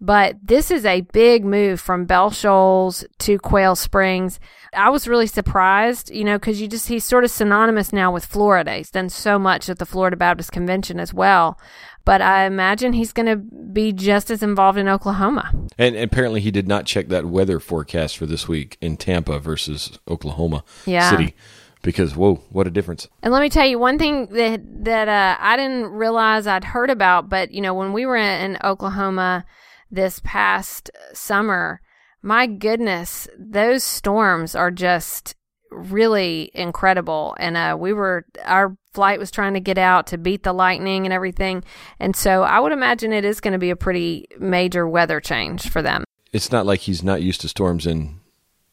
But 0.00 0.36
this 0.42 0.70
is 0.70 0.86
a 0.86 1.02
big 1.02 1.44
move 1.44 1.78
from 1.78 2.06
Bell 2.06 2.30
Shoals 2.30 3.04
to 3.18 3.38
Quail 3.38 3.76
Springs. 3.76 4.40
I 4.72 4.88
was 4.88 5.06
really 5.06 5.26
surprised, 5.26 6.10
you 6.10 6.24
know, 6.24 6.38
because 6.38 6.58
you 6.58 6.68
just, 6.68 6.88
he's 6.88 7.04
sort 7.04 7.24
of 7.24 7.30
synonymous 7.30 7.92
now 7.92 8.12
with 8.12 8.24
Florida. 8.24 8.76
He's 8.76 8.90
done 8.90 9.10
so 9.10 9.38
much 9.38 9.68
at 9.68 9.78
the 9.78 9.86
Florida 9.86 10.16
Baptist 10.16 10.52
Convention 10.52 10.98
as 10.98 11.12
well. 11.12 11.58
But 12.06 12.22
I 12.22 12.46
imagine 12.46 12.94
he's 12.94 13.12
going 13.12 13.26
to 13.26 13.36
be 13.36 13.92
just 13.92 14.30
as 14.30 14.42
involved 14.42 14.78
in 14.78 14.88
Oklahoma. 14.88 15.52
And 15.76 15.96
apparently, 15.96 16.40
he 16.40 16.50
did 16.50 16.66
not 16.66 16.86
check 16.86 17.08
that 17.08 17.26
weather 17.26 17.60
forecast 17.60 18.16
for 18.16 18.24
this 18.24 18.48
week 18.48 18.78
in 18.80 18.96
Tampa 18.96 19.38
versus 19.40 19.98
Oklahoma 20.08 20.64
Yeah. 20.86 21.10
City 21.10 21.34
because, 21.82 22.16
whoa, 22.16 22.36
what 22.50 22.66
a 22.66 22.70
difference. 22.70 23.08
And 23.22 23.32
let 23.32 23.40
me 23.42 23.48
tell 23.50 23.66
you 23.66 23.78
one 23.78 23.98
thing 23.98 24.26
that 24.26 24.84
that 24.84 25.08
uh, 25.08 25.36
I 25.40 25.56
didn't 25.56 25.86
realize 25.86 26.46
I'd 26.46 26.64
heard 26.64 26.90
about, 26.90 27.28
but 27.28 27.50
you 27.50 27.60
know, 27.60 27.74
when 27.74 27.92
we 27.92 28.06
were 28.06 28.16
in 28.16 28.56
Oklahoma 28.62 29.44
this 29.90 30.20
past 30.24 30.90
summer, 31.12 31.80
my 32.22 32.46
goodness, 32.46 33.28
those 33.38 33.82
storms 33.84 34.54
are 34.54 34.70
just 34.70 35.34
really 35.70 36.50
incredible. 36.54 37.36
And 37.38 37.56
uh, 37.56 37.76
we 37.78 37.92
were 37.92 38.26
our 38.44 38.76
flight 38.96 39.18
was 39.20 39.30
trying 39.30 39.54
to 39.54 39.60
get 39.60 39.78
out 39.78 40.06
to 40.08 40.18
beat 40.18 40.42
the 40.42 40.52
lightning 40.52 41.06
and 41.06 41.12
everything, 41.12 41.62
and 42.00 42.16
so 42.16 42.42
I 42.42 42.58
would 42.58 42.72
imagine 42.72 43.12
it 43.12 43.24
is 43.24 43.40
going 43.40 43.52
to 43.52 43.58
be 43.58 43.70
a 43.70 43.76
pretty 43.76 44.26
major 44.40 44.88
weather 44.88 45.20
change 45.20 45.68
for 45.70 45.82
them. 45.82 46.02
It's 46.32 46.50
not 46.50 46.66
like 46.66 46.80
he's 46.80 47.02
not 47.02 47.22
used 47.22 47.40
to 47.42 47.48
storms 47.48 47.86
in 47.86 48.20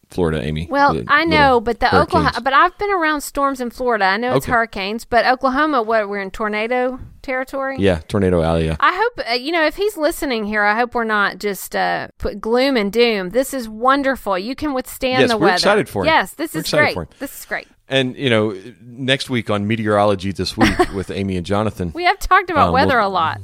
Florida, 0.10 0.42
Amy. 0.44 0.68
Well, 0.70 0.94
The 0.94 1.06
I 1.08 1.24
know, 1.26 1.60
but 1.60 1.80
the 1.80 1.88
hurricanes. 1.88 2.10
Oklahoma, 2.16 2.42
but 2.44 2.54
I've 2.54 2.78
been 2.78 2.92
around 2.92 3.22
storms 3.22 3.60
in 3.62 3.70
Florida. 3.72 4.06
I 4.06 4.18
know 4.18 4.36
it's 4.36 4.46
Okay. 4.46 4.52
hurricanes, 4.52 5.06
but 5.06 5.26
Oklahoma, 5.26 5.82
what 5.82 6.08
we're 6.10 6.20
in 6.22 6.30
tornado 6.32 7.00
territory. 7.24 7.78
Yeah, 7.80 8.00
Tornado 8.08 8.42
Alley. 8.44 8.66
Yeah. 8.66 8.76
I 8.80 8.94
hope 8.96 9.14
uh, 9.30 9.34
you 9.34 9.52
know 9.52 9.66
if 9.66 9.76
he's 9.76 9.96
listening 9.98 10.44
here. 10.46 10.64
I 10.64 10.76
hope 10.76 10.94
we're 10.94 11.04
not 11.06 11.40
just 11.40 11.76
uh, 11.76 12.10
put 12.20 12.40
gloom 12.42 12.76
and 12.78 12.92
doom. 12.92 13.30
This 13.30 13.54
is 13.54 13.68
wonderful. 13.70 14.38
You 14.38 14.56
can 14.56 14.74
withstand 14.74 15.22
Yes, 15.22 15.30
the 15.32 15.38
we're 15.38 15.46
weather. 15.48 15.56
excited 15.56 15.90
for 15.90 16.04
him. 16.04 16.08
Yes, 16.08 16.34
this 16.36 16.54
We're 16.54 16.62
is 16.62 16.70
great. 16.70 16.98
This 17.20 17.40
is 17.40 17.46
great. 17.46 17.68
And, 17.94 18.16
you 18.18 18.28
know, 18.28 18.60
next 18.82 19.30
week 19.30 19.52
on 19.52 19.68
Meteorology 19.68 20.32
This 20.32 20.58
Week 20.58 20.78
with 20.96 21.12
Amy 21.12 21.38
and 21.38 21.46
Jonathan. 21.46 21.92
We 21.94 22.06
have 22.06 22.18
talked 22.18 22.50
about 22.50 22.70
Um, 22.70 22.74
weather 22.74 22.98
we'll- 22.98 23.08
a 23.08 23.10
lot. 23.10 23.40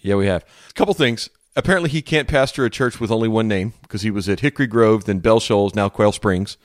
Yeah, 0.00 0.16
we 0.16 0.26
have. 0.26 0.44
A 0.68 0.72
couple 0.72 0.94
things. 0.94 1.30
Apparently, 1.54 1.88
he 1.88 2.02
can't 2.02 2.26
pastor 2.26 2.64
a 2.64 2.70
church 2.70 2.98
with 2.98 3.12
only 3.12 3.28
one 3.28 3.46
name 3.46 3.72
because 3.82 4.02
he 4.02 4.10
was 4.10 4.28
at 4.28 4.40
Hickory 4.40 4.66
Grove, 4.66 5.04
then 5.04 5.20
Bell 5.20 5.38
Shoals, 5.38 5.76
now 5.76 5.88
Quail 5.88 6.10
Springs. 6.10 6.56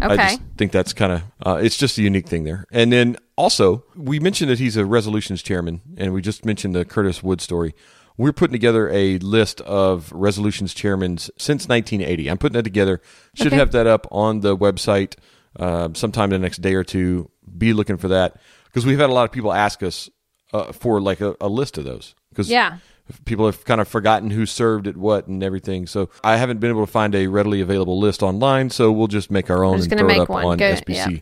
I 0.00 0.06
Okay. 0.14 0.16
just 0.16 0.40
think 0.56 0.72
that's 0.72 0.94
kind 0.94 1.12
of, 1.12 1.22
uh, 1.44 1.60
it's 1.62 1.76
just 1.76 1.98
a 1.98 2.02
unique 2.02 2.26
thing 2.26 2.44
there. 2.44 2.64
And 2.72 2.90
then 2.90 3.18
also, 3.36 3.84
we 3.94 4.18
mentioned 4.18 4.50
that 4.50 4.58
he's 4.58 4.76
a 4.78 4.86
resolutions 4.86 5.42
chairman, 5.42 5.82
and 5.98 6.14
we 6.14 6.22
just 6.22 6.46
mentioned 6.46 6.74
the 6.74 6.86
Curtis 6.86 7.22
Wood 7.22 7.42
story. 7.42 7.74
We're 8.16 8.32
putting 8.32 8.52
together 8.52 8.88
a 8.88 9.18
list 9.18 9.60
of 9.60 10.10
resolutions 10.10 10.72
chairmen 10.72 11.18
since 11.18 11.68
1980. 11.68 12.28
I'm 12.30 12.38
putting 12.38 12.54
that 12.54 12.62
together. 12.64 13.02
Should 13.34 13.48
Okay. 13.48 13.56
have 13.56 13.72
that 13.72 13.86
up 13.86 14.06
on 14.10 14.40
the 14.40 14.56
website 14.56 15.14
uh, 15.58 15.88
sometime 15.94 16.32
in 16.32 16.40
the 16.40 16.44
next 16.44 16.58
day 16.62 16.74
or 16.74 16.84
two. 16.84 17.30
Be 17.56 17.72
looking 17.72 17.96
for 17.96 18.08
that 18.08 18.36
because 18.66 18.84
we've 18.86 18.98
had 18.98 19.10
a 19.10 19.12
lot 19.12 19.24
of 19.24 19.32
people 19.32 19.52
ask 19.52 19.82
us 19.82 20.08
uh, 20.52 20.72
for 20.72 21.00
like 21.00 21.20
a, 21.20 21.34
a 21.40 21.48
list 21.48 21.78
of 21.78 21.84
those 21.84 22.14
because 22.30 22.48
Yeah. 22.50 22.78
people 23.24 23.46
have 23.46 23.64
kind 23.64 23.80
of 23.80 23.88
forgotten 23.88 24.30
who 24.30 24.44
served 24.46 24.86
at 24.86 24.96
what 24.96 25.26
and 25.28 25.42
everything. 25.42 25.86
So 25.86 26.10
I 26.22 26.36
haven't 26.36 26.60
been 26.60 26.70
able 26.70 26.84
to 26.84 26.92
find 26.92 27.14
a 27.14 27.26
readily 27.26 27.60
available 27.62 27.98
list 27.98 28.22
online. 28.22 28.68
So 28.70 28.92
we'll 28.92 29.06
just 29.06 29.30
make 29.30 29.48
our 29.50 29.64
own 29.64 29.80
and 29.80 29.88
throw 29.90 30.08
it 30.10 30.18
up 30.18 30.28
one. 30.28 30.44
on 30.44 30.58
Go- 30.58 30.74
SBC 30.74 30.94
yeah. 31.16 31.20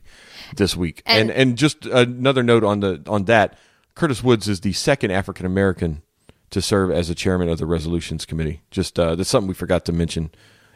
this 0.57 0.77
week. 0.77 1.03
And, 1.07 1.31
And- 1.31 1.39
and 1.51 1.59
just 1.59 1.87
another 1.87 2.43
note 2.43 2.65
on 2.65 2.81
the 2.81 3.03
on 3.07 3.25
that, 3.27 3.57
Curtis 3.95 4.23
Woods 4.23 4.49
is 4.49 4.61
the 4.61 4.73
second 4.73 5.13
African 5.13 5.47
American 5.47 6.03
to 6.51 6.61
serve 6.61 6.91
as 6.91 7.09
the 7.09 7.15
chairman 7.15 7.49
of 7.49 7.59
the 7.59 7.67
Resolutions 7.67 8.27
Committee. 8.27 8.63
Just 8.71 8.99
uh, 8.99 9.15
that's 9.15 9.31
something 9.31 9.49
we 9.49 9.55
forgot 9.55 9.85
to 9.87 9.93
mention 9.93 10.31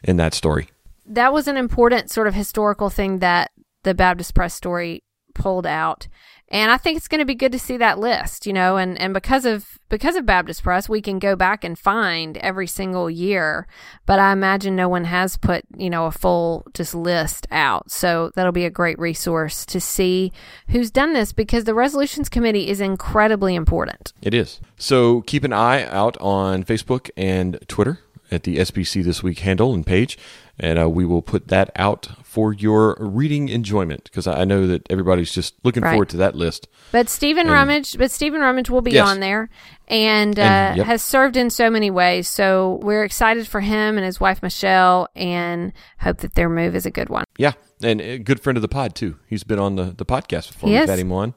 in 0.04 0.16
that 0.16 0.32
story. 0.32 0.68
That 1.06 1.32
was 1.32 1.48
an 1.48 1.56
important 1.56 2.10
sort 2.10 2.26
of 2.26 2.34
historical 2.34 2.90
thing 2.90 3.18
that 3.18 3.50
the 3.82 3.94
Baptist 3.94 4.34
Press 4.34 4.54
story 4.54 5.02
pulled 5.34 5.66
out. 5.66 6.08
And 6.52 6.72
I 6.72 6.78
think 6.78 6.96
it's 6.96 7.06
going 7.06 7.20
to 7.20 7.24
be 7.24 7.36
good 7.36 7.52
to 7.52 7.60
see 7.60 7.76
that 7.76 8.00
list, 8.00 8.44
you 8.44 8.52
know, 8.52 8.76
and, 8.76 9.00
and 9.00 9.14
because 9.14 9.44
of 9.44 9.78
because 9.88 10.16
of 10.16 10.26
Baptist 10.26 10.64
Press, 10.64 10.88
we 10.88 11.00
can 11.00 11.20
go 11.20 11.36
back 11.36 11.62
and 11.62 11.78
find 11.78 12.36
every 12.38 12.66
single 12.66 13.08
year. 13.08 13.68
But 14.04 14.18
I 14.18 14.32
imagine 14.32 14.74
no 14.74 14.88
one 14.88 15.04
has 15.04 15.36
put, 15.36 15.62
you 15.76 15.88
know, 15.88 16.06
a 16.06 16.10
full 16.10 16.66
just 16.74 16.92
list 16.92 17.46
out. 17.52 17.92
So 17.92 18.32
that'll 18.34 18.50
be 18.50 18.64
a 18.64 18.70
great 18.70 18.98
resource 18.98 19.64
to 19.66 19.80
see 19.80 20.32
who's 20.70 20.90
done 20.90 21.12
this 21.12 21.32
because 21.32 21.64
the 21.64 21.74
resolutions 21.74 22.28
committee 22.28 22.68
is 22.68 22.80
incredibly 22.80 23.54
important. 23.54 24.12
It 24.20 24.34
is. 24.34 24.60
So 24.76 25.20
keep 25.22 25.44
an 25.44 25.52
eye 25.52 25.86
out 25.86 26.16
on 26.20 26.64
Facebook 26.64 27.10
and 27.16 27.60
Twitter 27.68 28.00
at 28.30 28.44
the 28.44 28.56
SBC 28.58 29.02
This 29.04 29.22
Week 29.22 29.40
handle 29.40 29.74
and 29.74 29.84
page 29.86 30.16
and 30.62 30.78
uh, 30.78 30.88
we 30.90 31.06
will 31.06 31.22
put 31.22 31.48
that 31.48 31.70
out 31.74 32.08
for 32.22 32.52
your 32.52 32.94
reading 33.00 33.48
enjoyment 33.48 34.04
because 34.04 34.26
I 34.26 34.44
know 34.44 34.66
that 34.66 34.86
everybody's 34.90 35.32
just 35.32 35.54
looking 35.64 35.82
Right. 35.82 35.92
forward 35.92 36.10
to 36.10 36.18
that 36.18 36.34
list. 36.34 36.68
But 36.92 37.08
Stephen 37.08 37.46
And- 37.46 37.50
Rummage, 37.52 37.96
but 37.96 38.10
Stephen 38.10 38.40
Rummage 38.42 38.68
will 38.68 38.82
be 38.82 38.90
Yes. 38.92 39.08
on 39.08 39.20
there, 39.20 39.48
and, 39.88 40.38
uh, 40.38 40.42
And- 40.42 40.76
yep. 40.76 40.86
has 40.86 41.00
served 41.02 41.36
in 41.38 41.48
so 41.48 41.70
many 41.70 41.90
ways. 41.90 42.28
So 42.28 42.78
we're 42.82 43.04
excited 43.04 43.48
for 43.48 43.60
him 43.60 43.96
and 43.96 44.04
his 44.04 44.20
wife 44.20 44.42
Michelle, 44.42 45.08
and 45.16 45.72
hope 46.00 46.18
that 46.18 46.34
their 46.34 46.50
move 46.50 46.74
is 46.76 46.84
a 46.84 46.90
good 46.90 47.08
one. 47.08 47.24
Yeah, 47.38 47.52
and 47.82 48.00
a 48.02 48.18
good 48.18 48.40
friend 48.40 48.58
of 48.58 48.62
the 48.62 48.68
pod 48.68 48.94
too. 48.94 49.16
He's 49.26 49.44
been 49.44 49.58
on 49.58 49.76
the 49.76 49.94
the 49.96 50.04
podcast 50.04 50.48
before. 50.52 50.68
He 50.68 50.74
We've 50.74 50.84
is. 50.84 50.90
had 50.90 50.98
him 50.98 51.10
on. 51.12 51.32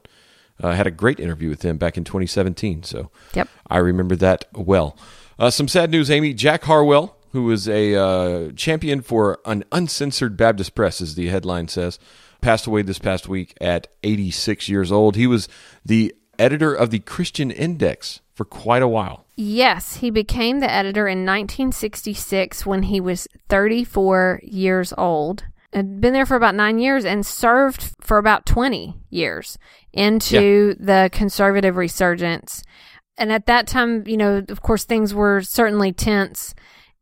Uh, 0.62 0.72
had 0.72 0.86
a 0.86 0.90
great 0.90 1.18
interview 1.18 1.48
with 1.48 1.62
him 1.62 1.78
back 1.78 1.96
in 1.96 2.04
2017. 2.04 2.82
So 2.84 3.10
Yep. 3.34 3.48
I 3.70 3.78
remember 3.78 4.14
that 4.16 4.44
well. 4.54 4.96
Uh, 5.38 5.50
some 5.50 5.68
sad 5.68 5.90
news, 5.90 6.10
Amy. 6.10 6.32
Jack 6.32 6.64
Harwell, 6.64 7.16
who 7.32 7.44
was 7.44 7.68
a 7.68 7.94
uh, 7.94 8.52
champion 8.52 9.02
for 9.02 9.40
an 9.44 9.64
uncensored 9.72 10.36
Baptist 10.36 10.74
press, 10.74 11.00
as 11.00 11.14
the 11.14 11.28
headline 11.28 11.68
says, 11.68 11.98
passed 12.40 12.66
away 12.66 12.82
this 12.82 12.98
past 12.98 13.28
week 13.28 13.56
at 13.60 13.88
86 14.02 14.68
years 14.68 14.92
old. 14.92 15.16
He 15.16 15.26
was 15.26 15.48
the 15.84 16.14
editor 16.38 16.72
of 16.72 16.90
the 16.90 17.00
Christian 17.00 17.50
Index 17.50 18.20
for 18.34 18.44
quite 18.44 18.82
a 18.82 18.88
while. 18.88 19.24
Yes, 19.36 19.96
he 19.96 20.10
became 20.10 20.60
the 20.60 20.70
editor 20.70 21.08
in 21.08 21.26
1966 21.26 22.64
when 22.64 22.84
he 22.84 23.00
was 23.00 23.26
34 23.48 24.40
years 24.44 24.92
old. 24.96 25.44
Had 25.72 26.00
been 26.00 26.12
there 26.12 26.26
for 26.26 26.36
about 26.36 26.54
nine 26.54 26.78
years 26.78 27.04
and 27.04 27.26
served 27.26 27.94
for 28.00 28.18
about 28.18 28.46
20 28.46 28.94
years 29.10 29.58
into 29.92 30.74
the 30.78 31.10
conservative 31.12 31.76
resurgence. 31.76 32.62
And 33.16 33.30
at 33.32 33.46
that 33.46 33.66
time, 33.66 34.04
you 34.06 34.16
know, 34.16 34.44
of 34.48 34.62
course, 34.62 34.84
things 34.84 35.14
were 35.14 35.40
certainly 35.42 35.92
tense 35.92 36.54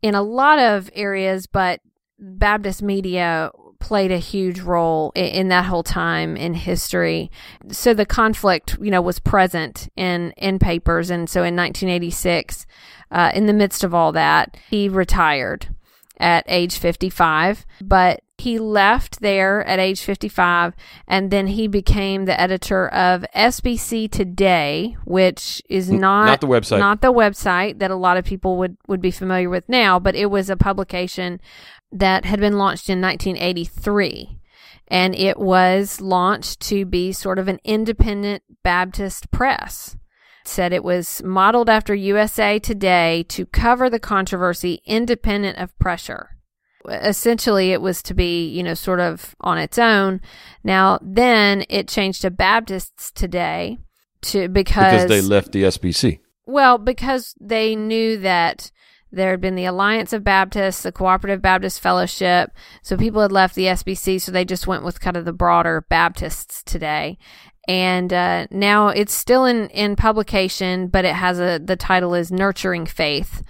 in 0.02 0.14
a 0.14 0.22
lot 0.22 0.58
of 0.58 0.90
areas, 0.94 1.46
but 1.46 1.80
Baptist 2.18 2.82
media 2.82 3.50
played 3.80 4.12
a 4.12 4.18
huge 4.18 4.60
role 4.60 5.12
i- 5.16 5.20
in 5.20 5.48
that 5.48 5.64
whole 5.64 5.82
time 5.82 6.36
in 6.36 6.54
history. 6.54 7.30
So 7.70 7.92
the 7.94 8.06
conflict, 8.06 8.76
you 8.80 8.90
know, 8.90 9.00
was 9.02 9.18
present 9.18 9.88
in 9.96 10.32
in 10.36 10.58
papers, 10.60 11.10
and 11.10 11.28
so 11.28 11.42
in 11.42 11.56
1986, 11.56 12.64
uh, 13.10 13.32
in 13.34 13.46
the 13.46 13.52
midst 13.52 13.82
of 13.82 13.92
all 13.92 14.12
that, 14.12 14.56
he 14.70 14.88
retired 14.88 15.71
at 16.22 16.44
age 16.46 16.78
55, 16.78 17.66
but 17.82 18.22
he 18.38 18.58
left 18.58 19.20
there 19.20 19.64
at 19.66 19.78
age 19.78 20.00
55 20.00 20.74
and 21.06 21.30
then 21.30 21.46
he 21.46 21.68
became 21.68 22.24
the 22.24 22.40
editor 22.40 22.88
of 22.88 23.24
SBC 23.36 24.10
Today, 24.10 24.96
which 25.04 25.62
is 25.68 25.90
not 25.90 26.26
not 26.26 26.40
the 26.40 26.46
website. 26.46 26.78
not 26.78 27.00
the 27.00 27.12
website 27.12 27.78
that 27.78 27.90
a 27.90 27.96
lot 27.96 28.16
of 28.16 28.24
people 28.24 28.56
would 28.58 28.76
would 28.88 29.00
be 29.00 29.10
familiar 29.10 29.50
with 29.50 29.68
now, 29.68 29.98
but 29.98 30.16
it 30.16 30.26
was 30.26 30.48
a 30.48 30.56
publication 30.56 31.40
that 31.92 32.24
had 32.24 32.40
been 32.40 32.58
launched 32.58 32.88
in 32.88 33.00
1983 33.00 34.38
and 34.88 35.14
it 35.14 35.38
was 35.38 36.00
launched 36.00 36.60
to 36.60 36.84
be 36.84 37.12
sort 37.12 37.38
of 37.38 37.48
an 37.48 37.60
independent 37.64 38.42
Baptist 38.62 39.30
press. 39.30 39.96
Said 40.44 40.72
it 40.72 40.84
was 40.84 41.22
modeled 41.24 41.68
after 41.70 41.94
USA 41.94 42.58
Today 42.58 43.24
to 43.28 43.46
cover 43.46 43.88
the 43.88 44.00
controversy 44.00 44.82
independent 44.84 45.58
of 45.58 45.76
pressure. 45.78 46.30
Essentially, 46.88 47.70
it 47.70 47.80
was 47.80 48.02
to 48.02 48.14
be, 48.14 48.48
you 48.48 48.62
know, 48.62 48.74
sort 48.74 48.98
of 49.00 49.36
on 49.40 49.58
its 49.58 49.78
own. 49.78 50.20
Now, 50.64 50.98
then 51.00 51.64
it 51.68 51.86
changed 51.86 52.22
to 52.22 52.30
Baptists 52.30 53.12
Today 53.12 53.78
to 54.22 54.48
because 54.48 55.06
they 55.06 55.20
left 55.20 55.52
the 55.52 55.62
SBC. 55.64 56.18
well, 56.44 56.78
because 56.78 57.34
they 57.40 57.76
knew 57.76 58.18
that 58.18 58.70
there 59.12 59.30
had 59.30 59.40
been 59.42 59.56
the 59.56 59.66
Alliance 59.66 60.12
of 60.12 60.24
Baptists, 60.24 60.82
the 60.82 60.90
Cooperative 60.90 61.42
Baptist 61.42 61.80
Fellowship. 61.80 62.50
So 62.82 62.96
people 62.96 63.20
had 63.20 63.30
left 63.30 63.54
the 63.54 63.66
SBC, 63.66 64.20
so 64.20 64.32
they 64.32 64.44
just 64.44 64.66
went 64.66 64.84
with 64.84 65.00
kind 65.00 65.16
of 65.16 65.26
the 65.26 65.34
broader 65.34 65.84
Baptists 65.88 66.62
today. 66.62 67.18
And 67.68 68.12
uh, 68.12 68.46
now 68.50 68.88
it's 68.88 69.14
still 69.14 69.44
in, 69.44 69.68
in 69.68 69.94
publication, 69.96 70.88
but 70.88 71.04
it 71.04 71.14
has 71.14 71.38
a 71.38 71.60
the 71.62 71.76
title 71.76 72.14
is 72.14 72.32
Nurturing 72.32 72.86
Faith. 72.86 73.42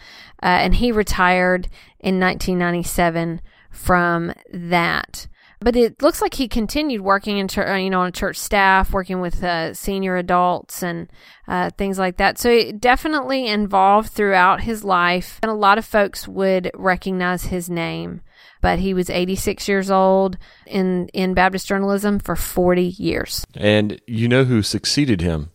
Uh, 0.43 0.47
and 0.47 0.75
he 0.75 0.91
retired 0.93 1.69
in 2.01 2.19
1997 2.19 3.41
from 3.71 4.33
that. 4.53 5.29
But 5.61 5.77
it 5.77 6.03
looks 6.03 6.21
like 6.21 6.35
he 6.35 6.49
continued 6.49 7.03
working 7.03 7.39
in, 7.39 7.49
uh, 7.57 7.75
you 7.75 7.89
know, 7.89 8.01
on 8.01 8.11
church 8.11 8.37
staff, 8.37 8.93
working 8.93 9.21
with 9.21 9.45
uh, 9.45 9.75
senior 9.75 10.17
adults 10.17 10.83
and 10.83 11.09
uh, 11.47 11.71
things 11.71 12.01
like 12.01 12.17
that. 12.17 12.37
So 12.39 12.51
it 12.51 12.81
definitely 12.81 13.47
involved 13.47 14.11
throughout 14.11 14.63
his 14.63 14.83
life, 14.83 15.39
and 15.41 15.51
a 15.51 15.55
lot 15.55 15.79
of 15.79 15.85
folks 15.85 16.27
would 16.27 16.73
recognize 16.75 17.45
his 17.45 17.71
name. 17.71 18.23
But 18.63 18.79
he 18.79 18.95
was 18.95 19.11
86 19.11 19.69
years 19.69 19.91
old 19.91 20.39
in 20.67 21.09
in 21.09 21.35
Baptist 21.35 21.67
journalism 21.67 22.19
for 22.19 22.37
40 22.37 22.83
years. 22.83 23.45
And 23.55 24.01
you 24.07 24.29
know 24.29 24.45
who 24.45 24.63
succeeded 24.63 25.21
him 25.21 25.51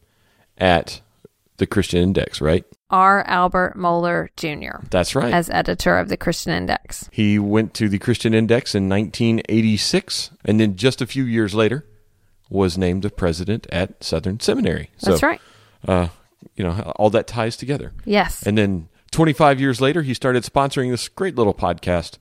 at 0.60 1.02
the 1.58 1.66
Christian 1.66 2.04
Index, 2.04 2.40
right? 2.42 2.64
R. 2.90 3.24
Albert 3.24 3.76
Mohler 3.76 4.30
Jr. 4.38 4.86
That's 4.90 5.16
right. 5.16 5.34
as 5.34 5.50
editor 5.50 5.98
of 5.98 6.08
the 6.08 6.16
Christian 6.16 6.54
Index. 6.54 7.10
he 7.12 7.38
went 7.40 7.74
to 7.74 7.90
the 7.90 8.00
Christian 8.00 8.34
Index 8.34 8.76
in 8.76 8.88
1986, 8.88 10.32
and 10.46 10.60
then 10.60 10.76
just 10.78 11.02
a 11.02 11.08
few 11.08 11.24
years 11.24 11.54
later 11.54 11.86
was 12.50 12.78
named 12.78 13.04
the 13.04 13.10
president 13.10 13.68
at 13.72 14.04
Southern 14.04 14.40
Seminary. 14.40 14.90
That's 15.02 15.24
right. 15.24 15.42
Uh, 15.86 16.08
you 16.56 16.64
know, 16.64 16.94
all 16.96 17.10
that 17.10 17.28
ties 17.28 17.58
together. 17.58 17.92
Yes. 18.06 18.44
And 18.44 18.58
then 18.58 18.88
25 19.12 19.60
years 19.60 19.82
later, 19.82 20.04
he 20.04 20.14
started 20.14 20.44
sponsoring 20.44 20.92
this 20.92 21.08
great 21.10 21.36
little 21.36 21.54
podcast 21.54 22.18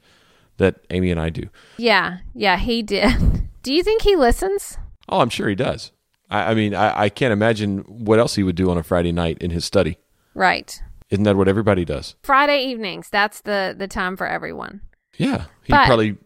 that 0.58 0.76
Amy 0.90 1.10
and 1.10 1.20
I 1.20 1.30
do. 1.30 1.44
yeah. 1.76 2.18
Yeah. 2.34 2.56
He 2.58 2.82
did. 2.82 3.48
Do 3.62 3.72
you 3.72 3.82
think 3.82 4.02
he 4.02 4.14
listens? 4.16 4.78
Oh, 5.08 5.20
I'm 5.20 5.28
sure 5.30 5.48
he 5.48 5.54
does. 5.56 5.90
I, 6.30 6.52
I 6.52 6.54
mean, 6.54 6.72
I, 6.74 7.02
I 7.04 7.08
can't 7.08 7.32
imagine 7.32 7.78
what 7.80 8.18
else 8.20 8.34
he 8.36 8.42
would 8.44 8.54
do 8.56 8.70
on 8.70 8.78
a 8.78 8.82
Friday 8.84 9.10
night 9.12 9.38
in 9.40 9.50
his 9.50 9.64
study. 9.64 9.98
Right. 10.34 10.80
Isn't 11.10 11.24
that 11.24 11.36
what 11.36 11.48
everybody 11.48 11.84
does? 11.84 12.14
Friday 12.22 12.64
evenings. 12.66 13.08
That's 13.10 13.40
the 13.40 13.74
the 13.76 13.88
time 13.88 14.16
for 14.16 14.26
everyone. 14.26 14.80
Yeah, 15.16 15.46
he 15.64 15.72
But- 15.72 15.86
probably 15.86 16.16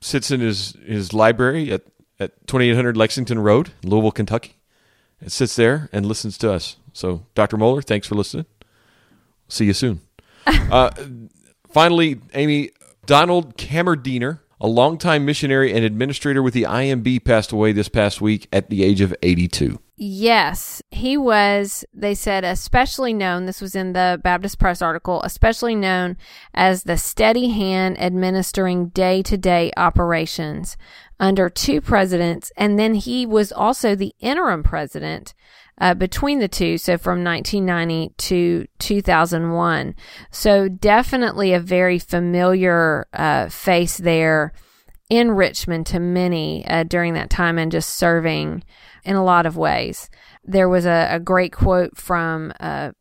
sits 0.00 0.30
in 0.30 0.40
his 0.40 0.76
his 0.84 1.12
library 1.12 1.70
at 1.72 1.82
at 2.20 2.46
2800 2.46 2.96
Lexington 2.96 3.38
Road, 3.40 3.70
Louisville, 3.82 4.12
Kentucky, 4.12 4.54
and 5.20 5.30
sits 5.32 5.56
there 5.56 5.88
and 5.92 6.06
listens 6.06 6.38
to 6.38 6.52
us. 6.52 6.76
So, 6.92 7.26
Dr. 7.34 7.56
Mohler, 7.56 7.84
thanks 7.84 8.06
for 8.06 8.14
listening. 8.14 8.46
See 9.48 9.64
you 9.64 9.72
soon. 9.74 10.00
uh, 10.46 10.90
finally, 11.72 12.20
Amy 12.34 12.70
Donald 13.06 13.56
Kammerdiener, 13.56 14.40
a 14.60 14.66
longtime 14.66 15.24
missionary 15.24 15.72
and 15.72 15.84
administrator 15.84 16.42
with 16.42 16.54
the 16.54 16.62
IMB, 16.62 17.24
passed 17.24 17.52
away 17.52 17.72
this 17.72 17.88
past 17.88 18.20
week 18.20 18.48
at 18.52 18.70
the 18.70 18.82
age 18.82 19.00
of 19.00 19.14
82. 19.22 19.78
Yes, 19.96 20.82
he 20.90 21.16
was, 21.16 21.84
they 21.94 22.16
said, 22.16 22.42
especially 22.42 23.12
known, 23.12 23.46
this 23.46 23.60
was 23.60 23.76
in 23.76 23.92
the 23.92 24.20
Baptist 24.22 24.58
Press 24.58 24.82
article, 24.82 25.22
especially 25.22 25.76
known 25.76 26.16
as 26.52 26.82
the 26.82 26.96
steady 26.96 27.50
hand 27.50 28.00
administering 28.00 28.88
day 28.88 29.22
to 29.22 29.36
day 29.36 29.70
operations 29.76 30.76
under 31.20 31.48
two 31.48 31.80
presidents. 31.80 32.50
And 32.56 32.76
then 32.76 32.94
he 32.94 33.24
was 33.24 33.52
also 33.52 33.94
the 33.94 34.14
interim 34.18 34.64
president 34.64 35.32
uh, 35.78 35.94
between 35.94 36.38
the 36.38 36.48
two, 36.48 36.78
so 36.78 36.96
from 36.96 37.24
1990 37.24 38.14
to 38.16 38.66
2001. 38.78 39.94
So 40.30 40.68
definitely 40.68 41.52
a 41.52 41.60
very 41.60 41.98
familiar 41.98 43.06
uh, 43.12 43.48
face 43.48 43.96
there 43.96 44.52
in 45.10 45.32
Richmond 45.32 45.86
to 45.86 46.00
many 46.00 46.66
uh, 46.66 46.84
during 46.84 47.14
that 47.14 47.30
time 47.30 47.58
and 47.58 47.72
just 47.72 47.90
serving 47.90 48.62
in 49.04 49.16
a 49.16 49.24
lot 49.24 49.46
of 49.46 49.56
ways. 49.56 50.08
There 50.44 50.68
was 50.68 50.86
a, 50.86 51.08
a 51.10 51.20
great 51.20 51.52
quote 51.52 51.96
from 51.96 52.52
uh, 52.60 52.92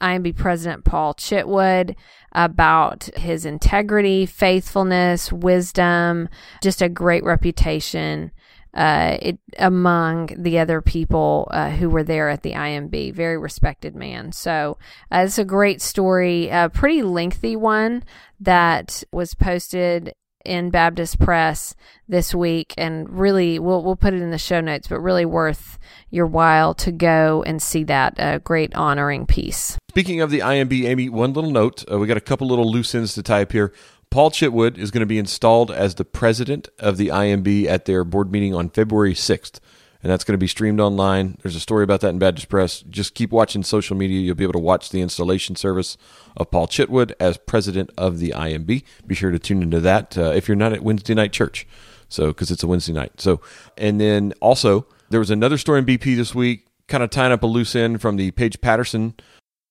IMB 0.00 0.36
President 0.36 0.84
Paul 0.84 1.14
Chitwood 1.14 1.96
about 2.32 3.04
his 3.16 3.44
integrity, 3.44 4.26
faithfulness, 4.26 5.32
wisdom, 5.32 6.28
just 6.62 6.82
a 6.82 6.88
great 6.88 7.24
reputation 7.24 8.30
uh, 8.78 9.18
it, 9.20 9.38
among 9.58 10.30
the 10.38 10.56
other 10.60 10.80
people 10.80 11.48
uh, 11.50 11.68
who 11.70 11.90
were 11.90 12.04
there 12.04 12.28
at 12.28 12.44
the 12.44 12.52
IMB. 12.52 13.12
Very 13.12 13.36
respected 13.36 13.96
man. 13.96 14.30
So 14.30 14.78
uh, 15.10 15.24
it's 15.26 15.36
a 15.36 15.44
great 15.44 15.82
story, 15.82 16.48
a 16.48 16.70
pretty 16.72 17.02
lengthy 17.02 17.56
one 17.56 18.04
that 18.38 19.02
was 19.10 19.34
posted 19.34 20.14
in 20.44 20.70
Baptist 20.70 21.18
Press 21.18 21.74
this 22.08 22.32
week, 22.32 22.72
and 22.78 23.10
really, 23.10 23.58
we'll 23.58 23.82
we'll 23.82 23.96
put 23.96 24.14
it 24.14 24.22
in 24.22 24.30
the 24.30 24.38
show 24.38 24.60
notes, 24.60 24.86
but 24.86 25.00
really 25.00 25.24
worth 25.24 25.78
your 26.10 26.26
while 26.26 26.72
to 26.74 26.92
go 26.92 27.42
and 27.42 27.60
see 27.60 27.82
that 27.84 28.18
uh, 28.20 28.38
great 28.38 28.72
honoring 28.76 29.26
piece. 29.26 29.76
Speaking 29.90 30.20
of 30.20 30.30
the 30.30 30.38
IMB, 30.38 30.84
Amy, 30.84 31.08
one 31.08 31.32
little 31.32 31.50
note: 31.50 31.84
uh, 31.90 31.98
we 31.98 32.06
got 32.06 32.16
a 32.16 32.20
couple 32.20 32.46
little 32.46 32.70
loose 32.70 32.94
ends 32.94 33.14
to 33.14 33.22
tie 33.24 33.42
up 33.42 33.52
here. 33.52 33.74
Paul 34.10 34.30
Chitwood 34.30 34.78
is 34.78 34.90
going 34.90 35.00
to 35.00 35.06
be 35.06 35.18
installed 35.18 35.70
as 35.70 35.94
the 35.94 36.04
president 36.04 36.68
of 36.78 36.96
the 36.96 37.08
IMB 37.08 37.66
at 37.66 37.84
their 37.84 38.04
board 38.04 38.32
meeting 38.32 38.54
on 38.54 38.70
February 38.70 39.14
6th 39.14 39.60
and 40.02 40.12
that's 40.12 40.24
going 40.24 40.34
to 40.34 40.38
be 40.38 40.46
streamed 40.46 40.80
online. 40.80 41.38
There's 41.42 41.56
a 41.56 41.60
story 41.60 41.82
about 41.82 42.00
that 42.02 42.10
in 42.10 42.18
Baptist 42.18 42.48
Press. 42.48 42.82
Just 42.82 43.14
keep 43.14 43.32
watching 43.32 43.64
social 43.64 43.96
media. 43.96 44.20
You'll 44.20 44.36
be 44.36 44.44
able 44.44 44.52
to 44.52 44.58
watch 44.58 44.90
the 44.90 45.00
installation 45.00 45.56
service 45.56 45.96
of 46.36 46.50
Paul 46.50 46.68
Chitwood 46.68 47.12
as 47.18 47.36
president 47.36 47.90
of 47.98 48.18
the 48.18 48.30
IMB. 48.30 48.84
Be 49.06 49.14
sure 49.14 49.32
to 49.32 49.38
tune 49.38 49.62
into 49.62 49.80
that 49.80 50.16
uh, 50.16 50.32
if 50.34 50.46
you're 50.46 50.56
not 50.56 50.72
at 50.72 50.82
Wednesday 50.82 51.14
night 51.14 51.32
church. 51.32 51.66
So, 52.08 52.28
because 52.28 52.50
it's 52.50 52.62
a 52.62 52.66
Wednesday 52.66 52.92
night. 52.92 53.20
So, 53.20 53.40
and 53.76 54.00
then 54.00 54.32
also 54.40 54.86
there 55.10 55.20
was 55.20 55.30
another 55.30 55.58
story 55.58 55.80
in 55.80 55.86
BP 55.86 56.16
this 56.16 56.34
week, 56.34 56.66
kind 56.86 57.02
of 57.02 57.10
tying 57.10 57.32
up 57.32 57.42
a 57.42 57.46
loose 57.46 57.74
end 57.74 58.00
from 58.00 58.16
the 58.16 58.30
Paige 58.30 58.60
Patterson 58.60 59.14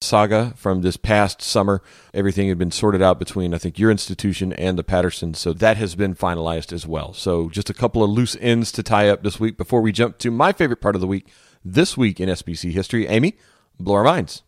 saga 0.01 0.53
from 0.55 0.81
this 0.81 0.97
past 0.97 1.41
summer. 1.41 1.81
Everything 2.13 2.49
had 2.49 2.57
been 2.57 2.71
sorted 2.71 3.01
out 3.01 3.19
between, 3.19 3.53
I 3.53 3.57
think, 3.57 3.79
your 3.79 3.91
institution 3.91 4.53
and 4.53 4.77
the 4.77 4.83
Patterson. 4.83 5.33
So 5.33 5.53
that 5.53 5.77
has 5.77 5.95
been 5.95 6.15
finalized 6.15 6.71
as 6.71 6.85
well. 6.85 7.13
So 7.13 7.49
just 7.49 7.69
a 7.69 7.73
couple 7.73 8.03
of 8.03 8.09
loose 8.09 8.37
ends 8.39 8.71
to 8.73 8.83
tie 8.83 9.09
up 9.09 9.23
this 9.23 9.39
week 9.39 9.57
before 9.57 9.81
we 9.81 9.91
jump 9.91 10.17
to 10.19 10.31
my 10.31 10.53
favorite 10.53 10.81
part 10.81 10.95
of 10.95 11.01
the 11.01 11.07
week 11.07 11.27
this 11.63 11.97
week 11.97 12.19
in 12.19 12.29
SBC 12.29 12.71
history. 12.71 13.07
Amy, 13.07 13.37
blow 13.79 13.95
our 13.95 14.03
minds. 14.03 14.43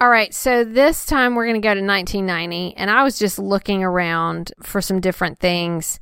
All 0.00 0.08
right, 0.08 0.32
so 0.32 0.62
this 0.62 1.04
time 1.04 1.34
we're 1.34 1.46
going 1.46 1.60
to 1.60 1.66
go 1.66 1.74
to 1.74 1.80
1990, 1.80 2.76
and 2.76 2.88
I 2.88 3.02
was 3.02 3.18
just 3.18 3.36
looking 3.36 3.82
around 3.82 4.52
for 4.62 4.80
some 4.80 5.00
different 5.00 5.40
things, 5.40 5.98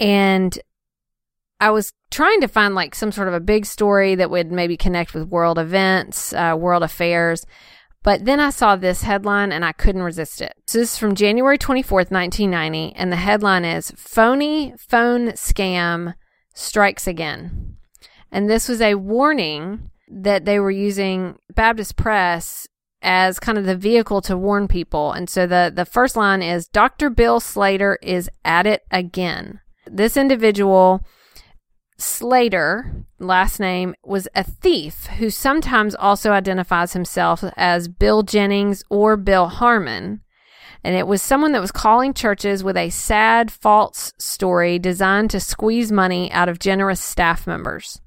and 0.00 0.58
I 1.60 1.70
was 1.70 1.92
trying 2.10 2.40
to 2.40 2.48
find 2.48 2.74
like 2.74 2.96
some 2.96 3.12
sort 3.12 3.28
of 3.28 3.34
a 3.34 3.40
big 3.40 3.64
story 3.64 4.16
that 4.16 4.30
would 4.30 4.50
maybe 4.50 4.76
connect 4.76 5.14
with 5.14 5.28
world 5.28 5.56
events, 5.56 6.32
uh, 6.32 6.56
world 6.58 6.82
affairs. 6.82 7.46
But 8.08 8.24
then 8.24 8.40
I 8.40 8.48
saw 8.48 8.74
this 8.74 9.02
headline 9.02 9.52
and 9.52 9.66
I 9.66 9.72
couldn't 9.72 10.02
resist 10.02 10.40
it. 10.40 10.54
So 10.66 10.78
this 10.78 10.94
is 10.94 10.98
from 10.98 11.14
January 11.14 11.58
24th, 11.58 12.10
1990, 12.10 12.94
and 12.96 13.12
the 13.12 13.16
headline 13.16 13.66
is 13.66 13.92
Phony 13.98 14.72
Phone 14.78 15.32
Scam 15.32 16.14
Strikes 16.54 17.06
Again. 17.06 17.76
And 18.32 18.48
this 18.48 18.66
was 18.66 18.80
a 18.80 18.94
warning 18.94 19.90
that 20.10 20.46
they 20.46 20.58
were 20.58 20.70
using 20.70 21.36
Baptist 21.54 21.96
Press 21.96 22.66
as 23.02 23.38
kind 23.38 23.58
of 23.58 23.66
the 23.66 23.76
vehicle 23.76 24.22
to 24.22 24.38
warn 24.38 24.68
people. 24.68 25.12
And 25.12 25.28
so 25.28 25.46
the, 25.46 25.70
the 25.70 25.84
first 25.84 26.16
line 26.16 26.40
is 26.40 26.66
Dr. 26.66 27.10
Bill 27.10 27.40
Slater 27.40 27.98
is 28.02 28.30
at 28.42 28.66
it 28.66 28.84
again. 28.90 29.60
This 29.86 30.16
individual 30.16 31.04
Slater, 31.98 33.04
last 33.18 33.58
name, 33.58 33.94
was 34.04 34.28
a 34.34 34.44
thief 34.44 35.06
who 35.18 35.30
sometimes 35.30 35.96
also 35.96 36.30
identifies 36.30 36.92
himself 36.92 37.42
as 37.56 37.88
Bill 37.88 38.22
Jennings 38.22 38.84
or 38.88 39.16
Bill 39.16 39.48
Harmon. 39.48 40.20
And 40.84 40.94
it 40.94 41.08
was 41.08 41.20
someone 41.20 41.50
that 41.52 41.60
was 41.60 41.72
calling 41.72 42.14
churches 42.14 42.62
with 42.62 42.76
a 42.76 42.90
sad, 42.90 43.50
false 43.50 44.12
story 44.16 44.78
designed 44.78 45.30
to 45.30 45.40
squeeze 45.40 45.90
money 45.90 46.30
out 46.30 46.48
of 46.48 46.60
generous 46.60 47.00
staff 47.00 47.48
members, 47.48 48.00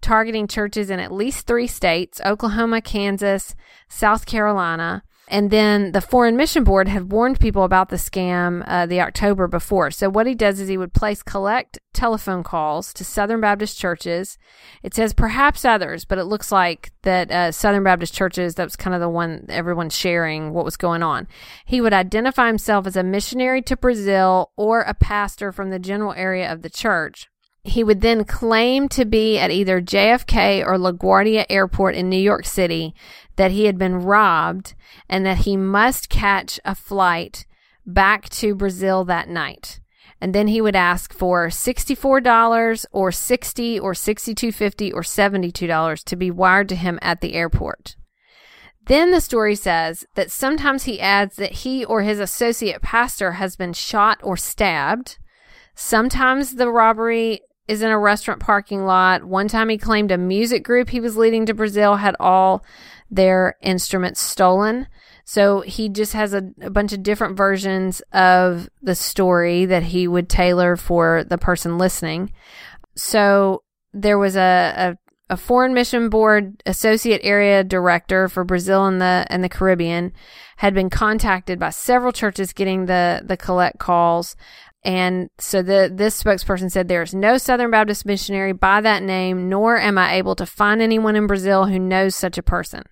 targeting 0.00 0.46
churches 0.46 0.88
in 0.88 1.00
at 1.00 1.10
least 1.10 1.48
three 1.48 1.66
states 1.66 2.20
Oklahoma, 2.24 2.80
Kansas, 2.80 3.56
South 3.88 4.26
Carolina, 4.26 5.02
and 5.28 5.50
then 5.50 5.92
the 5.92 6.00
Foreign 6.00 6.36
Mission 6.36 6.64
Board 6.64 6.88
had 6.88 7.10
warned 7.10 7.40
people 7.40 7.64
about 7.64 7.88
the 7.88 7.96
scam 7.96 8.62
uh, 8.66 8.86
the 8.86 9.00
October 9.00 9.48
before. 9.48 9.90
So 9.90 10.10
what 10.10 10.26
he 10.26 10.34
does 10.34 10.60
is 10.60 10.68
he 10.68 10.76
would 10.76 10.92
place 10.92 11.22
collect 11.22 11.78
telephone 11.94 12.42
calls 12.42 12.92
to 12.94 13.04
Southern 13.04 13.40
Baptist 13.40 13.78
churches. 13.78 14.36
It 14.82 14.94
says 14.94 15.14
perhaps 15.14 15.64
others, 15.64 16.04
but 16.04 16.18
it 16.18 16.24
looks 16.24 16.52
like 16.52 16.92
that 17.02 17.30
uh, 17.30 17.52
Southern 17.52 17.84
Baptist 17.84 18.12
churches, 18.12 18.56
that 18.56 18.64
was 18.64 18.76
kind 18.76 18.94
of 18.94 19.00
the 19.00 19.08
one 19.08 19.46
everyone's 19.48 19.96
sharing 19.96 20.52
what 20.52 20.64
was 20.64 20.76
going 20.76 21.02
on. 21.02 21.26
He 21.64 21.80
would 21.80 21.94
identify 21.94 22.48
himself 22.48 22.86
as 22.86 22.96
a 22.96 23.02
missionary 23.02 23.62
to 23.62 23.76
Brazil 23.76 24.52
or 24.56 24.82
a 24.82 24.94
pastor 24.94 25.52
from 25.52 25.70
the 25.70 25.78
general 25.78 26.12
area 26.12 26.52
of 26.52 26.62
the 26.62 26.70
church. 26.70 27.28
He 27.64 27.82
would 27.82 28.02
then 28.02 28.24
claim 28.24 28.88
to 28.90 29.06
be 29.06 29.38
at 29.38 29.50
either 29.50 29.80
JFK 29.80 30.64
or 30.64 30.76
LaGuardia 30.76 31.46
Airport 31.48 31.94
in 31.94 32.10
New 32.10 32.20
York 32.20 32.44
City 32.44 32.94
that 33.36 33.50
he 33.50 33.64
had 33.64 33.78
been 33.78 33.96
robbed 33.96 34.74
and 35.08 35.24
that 35.24 35.38
he 35.38 35.56
must 35.56 36.10
catch 36.10 36.60
a 36.64 36.74
flight 36.74 37.46
back 37.86 38.28
to 38.28 38.54
Brazil 38.54 39.04
that 39.04 39.28
night. 39.28 39.80
And 40.20 40.34
then 40.34 40.48
he 40.48 40.60
would 40.60 40.76
ask 40.76 41.12
for 41.12 41.48
$64 41.48 42.86
or 42.92 43.10
60 43.10 43.80
or 43.80 43.92
62.50 43.92 44.92
or 44.92 45.02
$72 45.02 46.04
to 46.04 46.16
be 46.16 46.30
wired 46.30 46.68
to 46.68 46.76
him 46.76 46.98
at 47.02 47.20
the 47.20 47.34
airport. 47.34 47.96
Then 48.86 49.10
the 49.10 49.20
story 49.20 49.54
says 49.54 50.06
that 50.14 50.30
sometimes 50.30 50.84
he 50.84 51.00
adds 51.00 51.36
that 51.36 51.52
he 51.52 51.84
or 51.84 52.02
his 52.02 52.20
associate 52.20 52.82
pastor 52.82 53.32
has 53.32 53.56
been 53.56 53.72
shot 53.72 54.20
or 54.22 54.36
stabbed. 54.36 55.18
Sometimes 55.74 56.56
the 56.56 56.70
robbery 56.70 57.40
is 57.66 57.82
in 57.82 57.90
a 57.90 57.98
restaurant 57.98 58.40
parking 58.40 58.84
lot. 58.84 59.24
One 59.24 59.48
time 59.48 59.68
he 59.68 59.78
claimed 59.78 60.10
a 60.10 60.18
music 60.18 60.62
group 60.64 60.90
he 60.90 61.00
was 61.00 61.16
leading 61.16 61.46
to 61.46 61.54
Brazil 61.54 61.96
had 61.96 62.16
all 62.20 62.64
their 63.10 63.56
instruments 63.62 64.20
stolen. 64.20 64.86
So 65.24 65.62
he 65.62 65.88
just 65.88 66.12
has 66.12 66.34
a, 66.34 66.50
a, 66.60 66.68
bunch 66.68 66.92
of 66.92 67.02
different 67.02 67.36
versions 67.36 68.02
of 68.12 68.68
the 68.82 68.94
story 68.94 69.64
that 69.64 69.84
he 69.84 70.06
would 70.06 70.28
tailor 70.28 70.76
for 70.76 71.24
the 71.24 71.38
person 71.38 71.78
listening. 71.78 72.32
So 72.94 73.62
there 73.94 74.18
was 74.18 74.36
a, 74.36 74.96
a, 75.30 75.32
a 75.32 75.36
foreign 75.38 75.72
mission 75.72 76.10
board 76.10 76.62
associate 76.66 77.22
area 77.24 77.64
director 77.64 78.28
for 78.28 78.44
Brazil 78.44 78.84
and 78.84 79.00
the 79.00 79.26
and 79.30 79.42
the 79.42 79.48
Caribbean 79.48 80.12
had 80.58 80.74
been 80.74 80.90
contacted 80.90 81.58
by 81.58 81.70
several 81.70 82.12
churches 82.12 82.52
getting 82.52 82.86
the 82.86 83.22
the 83.24 83.36
collect 83.36 83.78
calls 83.78 84.36
and 84.84 85.30
so 85.38 85.62
the 85.62 85.90
this 85.92 86.22
spokesperson 86.22 86.70
said 86.70 86.88
there 86.88 87.02
is 87.02 87.14
no 87.14 87.38
Southern 87.38 87.70
Baptist 87.70 88.04
missionary 88.04 88.52
by 88.52 88.80
that 88.82 89.02
name, 89.02 89.48
nor 89.48 89.78
am 89.78 89.96
I 89.96 90.14
able 90.14 90.34
to 90.36 90.46
find 90.46 90.82
anyone 90.82 91.16
in 91.16 91.26
Brazil 91.26 91.66
who 91.66 91.78
knows 91.78 92.14
such 92.14 92.36
a 92.36 92.42
person. 92.42 92.82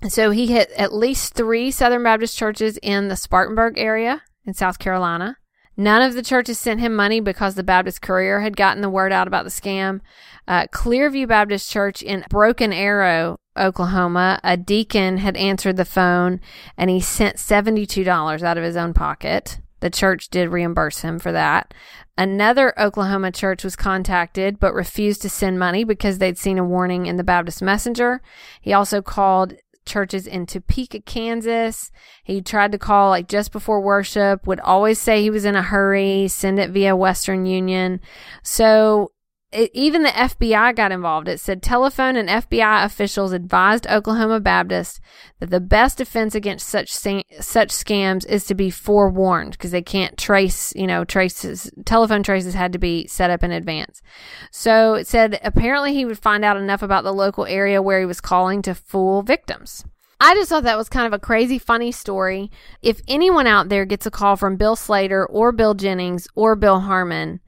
And 0.00 0.12
so 0.12 0.30
he 0.30 0.46
hit 0.46 0.70
at 0.76 0.94
least 0.94 1.34
three 1.34 1.70
Southern 1.70 2.04
Baptist 2.04 2.38
churches 2.38 2.78
in 2.82 3.08
the 3.08 3.16
Spartanburg 3.16 3.76
area 3.76 4.22
in 4.44 4.54
South 4.54 4.78
Carolina. 4.78 5.38
None 5.76 6.00
of 6.00 6.14
the 6.14 6.22
churches 6.22 6.58
sent 6.58 6.80
him 6.80 6.94
money 6.94 7.20
because 7.20 7.54
the 7.54 7.62
Baptist 7.62 8.00
Courier 8.00 8.40
had 8.40 8.56
gotten 8.56 8.80
the 8.80 8.88
word 8.88 9.12
out 9.12 9.26
about 9.26 9.44
the 9.44 9.50
scam. 9.50 10.00
Uh, 10.48 10.66
Clearview 10.72 11.28
Baptist 11.28 11.70
Church 11.70 12.02
in 12.02 12.24
Broken 12.30 12.72
Arrow, 12.72 13.36
Oklahoma, 13.58 14.40
a 14.42 14.56
deacon 14.56 15.18
had 15.18 15.36
answered 15.36 15.76
the 15.76 15.84
phone 15.84 16.40
and 16.78 16.88
he 16.88 17.00
sent 17.00 17.36
$72 17.36 18.42
out 18.42 18.56
of 18.56 18.64
his 18.64 18.76
own 18.76 18.94
pocket. 18.94 19.58
The 19.86 19.90
church 19.90 20.30
did 20.30 20.48
reimburse 20.48 21.02
him 21.02 21.20
for 21.20 21.30
that. 21.30 21.72
Another 22.18 22.76
Oklahoma 22.76 23.30
church 23.30 23.62
was 23.62 23.76
contacted 23.76 24.58
but 24.58 24.74
refused 24.74 25.22
to 25.22 25.28
send 25.28 25.60
money 25.60 25.84
because 25.84 26.18
they'd 26.18 26.36
seen 26.36 26.58
a 26.58 26.64
warning 26.64 27.06
in 27.06 27.18
the 27.18 27.22
Baptist 27.22 27.62
Messenger. 27.62 28.20
He 28.60 28.72
also 28.72 29.00
called 29.00 29.54
churches 29.86 30.26
in 30.26 30.44
Topeka, 30.46 31.02
Kansas. 31.02 31.92
He 32.24 32.42
tried 32.42 32.72
to 32.72 32.78
call 32.78 33.10
like 33.10 33.28
just 33.28 33.52
before 33.52 33.80
worship, 33.80 34.44
would 34.44 34.58
always 34.58 34.98
say 34.98 35.22
he 35.22 35.30
was 35.30 35.44
in 35.44 35.54
a 35.54 35.62
hurry, 35.62 36.26
send 36.26 36.58
it 36.58 36.70
via 36.70 36.96
Western 36.96 37.46
Union. 37.46 38.00
So 38.42 39.12
it, 39.56 39.70
even 39.72 40.02
the 40.02 40.10
FBI 40.10 40.76
got 40.76 40.92
involved. 40.92 41.28
It 41.28 41.40
said 41.40 41.62
telephone 41.62 42.16
and 42.16 42.28
FBI 42.28 42.84
officials 42.84 43.32
advised 43.32 43.86
Oklahoma 43.86 44.38
Baptist 44.38 45.00
that 45.40 45.50
the 45.50 45.60
best 45.60 45.98
defense 45.98 46.34
against 46.34 46.68
such 46.68 46.92
such 46.92 47.70
scams 47.70 48.26
is 48.26 48.44
to 48.44 48.54
be 48.54 48.70
forewarned 48.70 49.52
because 49.52 49.70
they 49.70 49.82
can't 49.82 50.18
trace, 50.18 50.74
you 50.76 50.86
know, 50.86 51.04
traces. 51.04 51.70
Telephone 51.84 52.22
traces 52.22 52.54
had 52.54 52.72
to 52.72 52.78
be 52.78 53.06
set 53.06 53.30
up 53.30 53.42
in 53.42 53.50
advance. 53.50 54.02
So 54.50 54.94
it 54.94 55.06
said 55.06 55.40
apparently 55.42 55.94
he 55.94 56.04
would 56.04 56.18
find 56.18 56.44
out 56.44 56.56
enough 56.56 56.82
about 56.82 57.04
the 57.04 57.14
local 57.14 57.46
area 57.46 57.80
where 57.80 58.00
he 58.00 58.06
was 58.06 58.20
calling 58.20 58.62
to 58.62 58.74
fool 58.74 59.22
victims. 59.22 59.84
I 60.20 60.34
just 60.34 60.48
thought 60.48 60.64
that 60.64 60.78
was 60.78 60.88
kind 60.88 61.06
of 61.06 61.12
a 61.12 61.18
crazy, 61.18 61.58
funny 61.58 61.92
story. 61.92 62.50
If 62.80 63.02
anyone 63.06 63.46
out 63.46 63.68
there 63.68 63.84
gets 63.84 64.06
a 64.06 64.10
call 64.10 64.36
from 64.36 64.56
Bill 64.56 64.76
Slater 64.76 65.26
or 65.26 65.52
Bill 65.52 65.74
Jennings 65.74 66.26
or 66.34 66.56
Bill 66.56 66.80
Harmon, 66.80 67.40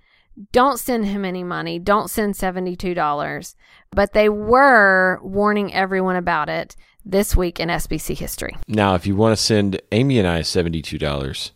don't 0.53 0.79
send 0.79 1.07
him 1.07 1.24
any 1.24 1.44
money. 1.44 1.79
Don't 1.79 2.09
send 2.09 2.35
$72. 2.35 3.55
But 3.90 4.12
they 4.12 4.29
were 4.29 5.20
warning 5.22 5.72
everyone 5.74 6.16
about 6.16 6.48
it 6.48 6.77
this 7.05 7.35
week 7.37 7.59
in 7.59 7.68
SBC 7.68 8.16
history. 8.16 8.57
Now, 8.66 8.94
if 8.94 9.07
you 9.07 9.16
want 9.16 9.37
to 9.37 9.42
send 9.42 9.81
Amy 9.92 10.18
and 10.18 10.29
I 10.29 10.40
$72, 10.40 11.51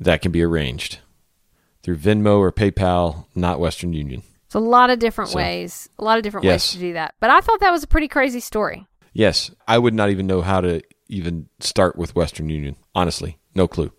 that 0.00 0.22
can 0.22 0.32
be 0.32 0.42
arranged 0.42 0.98
through 1.82 1.96
Venmo 1.96 2.38
or 2.38 2.52
PayPal, 2.52 3.26
not 3.34 3.60
Western 3.60 3.92
Union. 3.92 4.22
It's 4.46 4.54
a 4.54 4.60
lot 4.60 4.90
of 4.90 4.98
different 4.98 5.30
so, 5.30 5.36
ways, 5.36 5.88
a 5.98 6.04
lot 6.04 6.16
of 6.16 6.22
different 6.22 6.44
yes. 6.44 6.52
ways 6.52 6.72
to 6.72 6.78
do 6.78 6.92
that. 6.94 7.14
But 7.20 7.30
I 7.30 7.40
thought 7.40 7.60
that 7.60 7.70
was 7.70 7.82
a 7.82 7.88
pretty 7.88 8.08
crazy 8.08 8.40
story. 8.40 8.86
Yes. 9.12 9.50
I 9.66 9.78
would 9.78 9.94
not 9.94 10.10
even 10.10 10.26
know 10.26 10.40
how 10.42 10.60
to 10.60 10.82
even 11.08 11.48
start 11.60 11.96
with 11.96 12.14
Western 12.14 12.48
Union. 12.48 12.76
Honestly, 12.94 13.38
no 13.54 13.68
clue. 13.68 13.92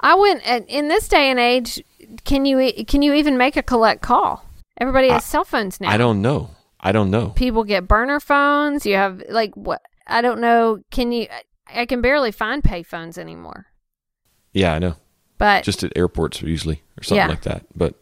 I 0.00 0.14
wouldn't. 0.14 0.46
uh, 0.48 0.60
In 0.68 0.88
this 0.88 1.08
day 1.08 1.30
and 1.30 1.38
age, 1.38 1.82
can 2.24 2.44
you 2.44 2.72
can 2.84 3.02
you 3.02 3.12
even 3.14 3.36
make 3.36 3.56
a 3.56 3.62
collect 3.62 4.02
call? 4.02 4.44
Everybody 4.80 5.08
has 5.08 5.24
cell 5.24 5.44
phones 5.44 5.80
now. 5.80 5.90
I 5.90 5.96
don't 5.96 6.22
know. 6.22 6.50
I 6.80 6.92
don't 6.92 7.10
know. 7.10 7.30
People 7.30 7.64
get 7.64 7.88
burner 7.88 8.20
phones. 8.20 8.86
You 8.86 8.94
have 8.94 9.22
like 9.28 9.54
what? 9.56 9.82
I 10.06 10.20
don't 10.22 10.40
know. 10.40 10.78
Can 10.90 11.10
you? 11.12 11.26
I 11.74 11.84
can 11.86 12.00
barely 12.00 12.30
find 12.32 12.62
pay 12.62 12.82
phones 12.82 13.18
anymore. 13.18 13.66
Yeah, 14.52 14.74
I 14.74 14.78
know. 14.78 14.94
But 15.36 15.64
Just 15.64 15.82
at 15.84 15.92
airports 15.96 16.40
usually 16.42 16.82
or 16.98 17.02
something 17.02 17.18
Yeah. 17.18 17.28
like 17.28 17.42
that. 17.42 17.66
But 17.74 17.94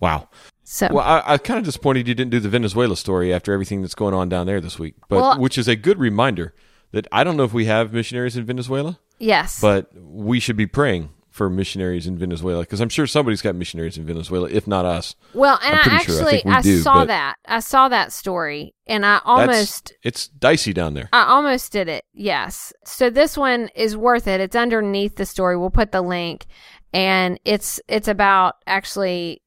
wow. 0.00 0.28
so 0.64 0.88
Well, 0.90 1.04
I, 1.04 1.22
I'm 1.34 1.38
kind 1.38 1.58
of 1.58 1.64
disappointed 1.64 2.08
you 2.08 2.14
didn't 2.14 2.30
do 2.30 2.40
the 2.40 2.48
Venezuela 2.48 2.96
story 2.96 3.32
after 3.32 3.52
everything 3.52 3.80
that's 3.82 3.94
going 3.94 4.12
on 4.14 4.28
down 4.28 4.46
there 4.46 4.60
this 4.60 4.78
week. 4.78 4.94
But 5.08 5.16
Well- 5.20 5.38
which 5.40 5.56
is 5.56 5.68
a 5.68 5.76
good 5.76 5.98
reminder 5.98 6.54
that 6.92 7.06
I 7.12 7.24
don't 7.24 7.36
know 7.36 7.44
if 7.44 7.52
we 7.54 7.64
have 7.66 7.92
missionaries 7.92 8.36
in 8.36 8.44
Venezuela, 8.44 8.98
yes, 9.18 9.60
but 9.60 9.90
we 9.96 10.40
should 10.40 10.56
be 10.56 10.66
praying 10.66 11.10
for 11.34 11.50
missionaries 11.50 12.06
in 12.06 12.16
Venezuela 12.16 12.60
because 12.60 12.80
I'm 12.80 12.88
sure 12.88 13.08
somebody's 13.08 13.42
got 13.42 13.56
missionaries 13.56 13.98
in 13.98 14.06
Venezuela, 14.06 14.48
if 14.48 14.68
not 14.68 14.84
us. 14.84 15.16
well, 15.34 15.58
and 15.64 15.74
I 15.74 15.82
pretty 15.82 16.04
sure. 16.04 16.14
I 16.14 16.36
actually 16.36 16.52
I 16.52 16.62
do, 16.62 16.78
saw 16.78 17.04
that. 17.04 17.38
I 17.44 17.58
saw 17.58 17.88
that 17.88 18.12
story, 18.12 18.74
and 18.86 19.04
I 19.04 19.20
almost 19.24 19.92
it's 20.04 20.28
dicey 20.28 20.72
down 20.72 20.94
there. 20.94 21.08
I 21.12 21.24
almost 21.24 21.72
did 21.72 21.88
it. 21.88 22.04
Yes. 22.12 22.72
So 22.84 23.10
this 23.10 23.36
one 23.36 23.68
is 23.74 23.96
worth 23.96 24.28
it. 24.28 24.40
It's 24.40 24.54
underneath 24.54 25.16
the 25.16 25.26
story. 25.26 25.56
We'll 25.56 25.70
put 25.70 25.90
the 25.90 26.02
link 26.02 26.46
and 26.92 27.40
it's 27.44 27.80
it's 27.88 28.06
about 28.06 28.54
actually 28.68 29.42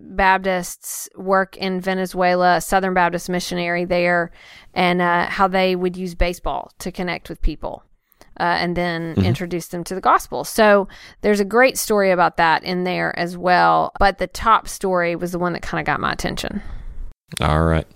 Baptists 0.00 1.08
work 1.16 1.56
in 1.56 1.80
Venezuela, 1.80 2.60
Southern 2.60 2.94
Baptist 2.94 3.28
missionary 3.28 3.84
there 3.84 4.30
and 4.74 5.02
uh, 5.02 5.26
how 5.26 5.48
they 5.48 5.74
would 5.74 5.96
use 5.96 6.14
baseball 6.14 6.72
to 6.78 6.92
connect 6.92 7.28
with 7.28 7.42
people. 7.42 7.84
Uh, 8.40 8.44
and 8.44 8.76
then 8.76 9.14
introduce 9.24 9.68
them 9.68 9.84
to 9.84 9.94
the 9.94 10.00
gospel. 10.00 10.42
So 10.44 10.88
there's 11.20 11.38
a 11.40 11.44
great 11.44 11.76
story 11.76 12.10
about 12.10 12.38
that 12.38 12.64
in 12.64 12.84
there 12.84 13.16
as 13.18 13.36
well. 13.36 13.92
But 13.98 14.18
the 14.18 14.26
top 14.26 14.68
story 14.68 15.14
was 15.16 15.32
the 15.32 15.38
one 15.38 15.52
that 15.52 15.60
kind 15.62 15.80
of 15.80 15.84
got 15.86 16.00
my 16.00 16.12
attention. 16.12 16.62
All 17.40 17.62
right. 17.64 17.86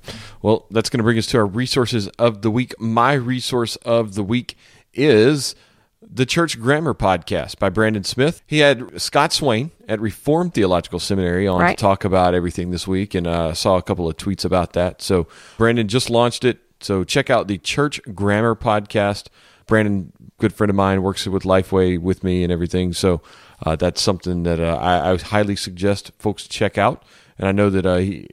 Well, 0.43 0.67
that's 0.71 0.89
going 0.91 0.99
to 0.99 1.05
bring 1.05 1.19
us 1.19 1.27
to 1.29 1.39
our 1.39 1.47
resources 1.47 2.09
of 2.19 2.43
the 2.43 2.51
week. 2.51 2.75
My 2.79 3.15
resource 3.15 3.77
of 3.77 4.15
the 4.15 4.23
week 4.23 4.57
is 4.95 5.55
the 6.03 6.27
Church 6.27 6.61
Grammar 6.61 6.95
Podcast 6.95 7.59
by 7.59 7.69
Brandon 7.69 8.05
Smith. 8.05 8.43
He 8.47 8.59
had 8.61 9.01
Scott 9.01 9.33
Swain 9.33 9.71
at 9.89 10.01
Reformed 10.01 10.55
Theological 10.55 11.01
Seminary 11.01 11.47
on 11.49 11.61
Right. 11.61 11.77
to 11.77 11.81
talk 11.83 12.05
about 12.05 12.35
everything 12.35 12.71
this 12.71 12.87
week, 12.87 13.15
and 13.15 13.27
uh, 13.27 13.55
saw 13.55 13.77
a 13.77 13.83
couple 13.83 14.09
of 14.09 14.17
tweets 14.17 14.45
about 14.45 14.75
that. 14.75 15.03
So 15.03 15.27
Brandon 15.59 15.89
just 15.89 16.09
launched 16.11 16.45
it. 16.45 16.59
So 16.81 17.05
check 17.05 17.29
out 17.31 17.49
the 17.49 17.59
Church 17.59 18.01
Grammar 18.15 18.55
Podcast. 18.55 19.27
Brandon, 19.67 20.13
good 20.39 20.53
friend 20.53 20.71
of 20.71 20.77
mine, 20.77 21.03
works 21.03 21.27
with 21.27 21.45
Lifeway 21.45 21.99
with 21.99 22.23
me 22.25 22.43
and 22.43 22.53
everything. 22.53 22.93
So 22.93 23.23
uh, 23.65 23.77
that's 23.77 24.01
something 24.03 24.43
that 24.45 24.61
uh, 24.61 24.77
I, 24.81 25.13
I 25.13 25.17
highly 25.19 25.57
suggest 25.57 26.13
folks 26.19 26.47
check 26.47 26.77
out. 26.79 27.03
And 27.39 27.47
I 27.49 27.53
know 27.53 27.69
that 27.71 27.85
uh, 27.87 27.97
he, 27.97 28.27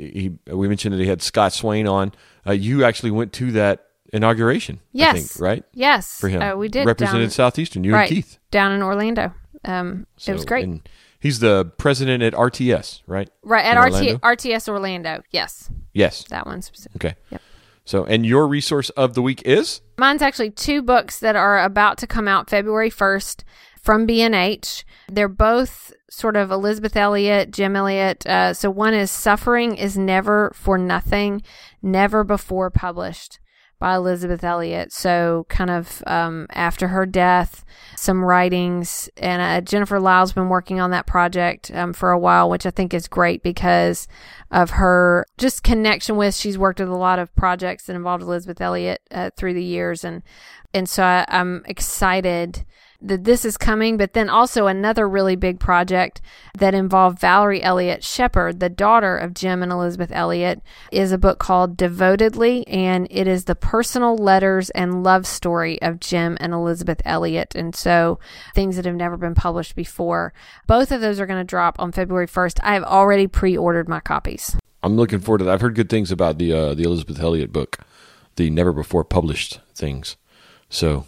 he 0.48 0.54
we 0.54 0.68
mentioned 0.68 0.94
that 0.94 1.00
he 1.00 1.08
had 1.08 1.22
Scott 1.22 1.52
Swain 1.54 1.88
on. 1.88 2.14
Uh, 2.48 2.52
you 2.54 2.84
actually 2.86 3.12
went 3.12 3.34
to 3.34 3.52
that 3.54 3.88
inauguration, 4.14 4.78
I 4.78 4.88
Yes. 4.94 5.16
think, 5.34 5.42
right? 5.42 5.64
Yes. 5.74 6.20
For 6.20 6.30
him, 6.30 6.42
Uh, 6.42 6.56
we 6.56 6.68
did. 6.70 6.86
represented 6.86 7.22
down- 7.24 7.32
Southeastern. 7.32 7.84
You 7.84 7.94
right, 7.94 8.10
and 8.10 8.16
Keith. 8.24 8.38
down 8.52 8.72
in 8.72 8.82
Orlando. 8.82 9.34
Um, 9.66 10.08
it 10.26 10.32
was 10.34 10.46
great. 10.46 10.66
And 10.66 10.88
he's 11.20 11.40
the 11.40 11.66
president 11.78 12.22
at 12.24 12.34
RTS, 12.34 13.02
right? 13.08 13.30
Right 13.44 13.66
at 13.66 13.76
in 13.78 13.82
RT, 13.84 13.94
Orlando? 13.94 14.18
RTS 14.20 14.70
Orlando. 14.70 15.24
Yes, 15.32 15.70
Yes. 15.94 16.26
that 16.30 16.46
one 16.46 16.62
specific. 16.62 16.96
Okay. 17.04 17.16
Yep. 17.32 17.42
So, 17.86 18.06
and 18.06 18.26
your 18.26 18.48
resource 18.48 18.90
of 18.92 19.14
the 19.14 19.22
week 19.22 19.42
is 19.46 19.82
Mine's 19.98 20.22
actually 20.22 20.52
two 20.52 20.82
books 20.82 21.20
that 21.20 21.36
are 21.36 21.64
about 21.64 21.98
to 22.00 22.08
come 22.08 22.28
out 22.28 22.50
February 22.50 22.90
1st 22.90 23.44
from 23.82 24.06
B&H. 24.06 24.86
They're 25.10 25.28
both 25.28 25.94
sort 26.10 26.38
of 26.38 26.52
Elisabeth 26.52 26.96
Elliot, 26.96 27.52
Jim 27.52 27.76
Elliot. 27.76 28.26
Uh, 28.26 28.54
so 28.54 28.70
one 28.70 28.94
is 28.94 29.12
Suffering 29.12 29.76
is 29.76 29.98
Never 29.98 30.52
for 30.56 30.78
Nothing, 30.78 31.42
never 31.82 32.24
before 32.24 32.70
published 32.70 33.40
by 33.84 33.96
Elisabeth 33.96 34.46
Elliot. 34.46 34.94
So 34.94 35.46
kind 35.50 35.70
of 35.70 36.02
um, 36.08 36.48
after 36.52 36.88
her 36.88 37.06
death, 37.06 37.66
some 37.98 38.24
writings. 38.24 39.10
And 39.18 39.42
uh, 39.42 39.60
Jennifer 39.60 40.00
Lyell's 40.00 40.32
been 40.32 40.48
working 40.48 40.80
on 40.80 40.92
that 40.92 41.06
project 41.06 41.70
um, 41.74 41.92
for 41.92 42.12
a 42.12 42.18
while, 42.18 42.50
which 42.50 42.66
I 42.66 42.70
think 42.70 42.94
is 42.94 43.10
great 43.10 43.44
because 43.44 44.08
of 44.52 44.70
her 44.70 45.26
just 45.38 45.64
connection 45.64 46.16
with. 46.16 46.34
She's 46.34 46.58
worked 46.58 46.80
with 46.80 46.88
a 46.88 46.96
lot 46.96 47.20
of 47.20 47.36
projects 47.36 47.88
that 47.88 47.98
involved 47.98 48.24
Elisabeth 48.24 48.62
Elliot 48.62 49.02
uh, 49.12 49.32
through 49.36 49.54
the 49.54 49.62
years, 49.62 50.06
and 50.06 50.24
and 50.74 50.88
so 50.88 51.04
I, 51.04 51.26
I'm 51.28 51.62
excited 51.66 52.64
that 53.04 53.24
this 53.24 53.46
is 53.46 53.58
coming. 53.58 53.98
But 53.98 54.14
then 54.14 54.30
also 54.30 54.68
another 54.68 55.08
really 55.08 55.36
big 55.36 55.60
project 55.60 56.22
that 56.58 56.74
involved 56.74 57.20
Valerie 57.20 57.62
Elliot 57.62 58.04
Shepard, 58.04 58.60
the 58.60 58.70
daughter 58.70 59.18
of 59.18 59.34
Jim 59.34 59.62
and 59.62 59.72
Elisabeth 59.72 60.12
Elliot, 60.12 60.62
is 60.92 61.12
a 61.12 61.18
book 61.18 61.40
called 61.40 61.78
Devotedly, 61.78 62.68
and 62.68 63.08
it 63.12 63.28
is 63.28 63.46
the 63.46 63.56
personal 63.56 64.16
letters 64.16 64.70
and 64.72 65.04
love 65.04 65.28
story 65.28 65.82
of 65.82 66.00
Jim 66.00 66.38
and 66.40 66.54
Elisabeth 66.54 67.02
Elliot, 67.06 67.54
and 67.56 67.76
so 67.76 68.20
things 68.56 68.76
that 68.76 68.86
have 68.86 68.96
never 68.96 69.18
been 69.18 69.36
published 69.36 69.76
before. 69.76 70.34
Both 70.68 70.92
of 70.92 71.02
those 71.02 71.20
are 71.20 71.26
going 71.26 71.40
to 71.40 71.44
drop 71.44 71.76
on 71.80 71.92
February 71.92 72.28
1st. 72.28 72.60
I 72.64 72.74
have 72.74 72.84
already 72.84 73.28
pre-ordered 73.28 73.90
my 73.90 74.00
copies. 74.00 74.56
I'm 74.82 74.96
looking 74.98 75.20
forward 75.20 75.40
to 75.40 75.44
that. 75.46 75.54
I've 75.54 75.62
heard 75.62 75.76
good 75.76 75.90
things 75.90 76.12
about 76.12 76.38
the 76.38 76.52
uh, 76.52 76.74
the 76.74 76.84
Elisabeth 76.84 77.20
Elliot 77.20 77.54
book, 77.54 77.80
the 78.36 78.50
never 78.50 78.74
before 78.74 79.06
published 79.06 79.62
things. 79.74 80.18
So 80.70 81.06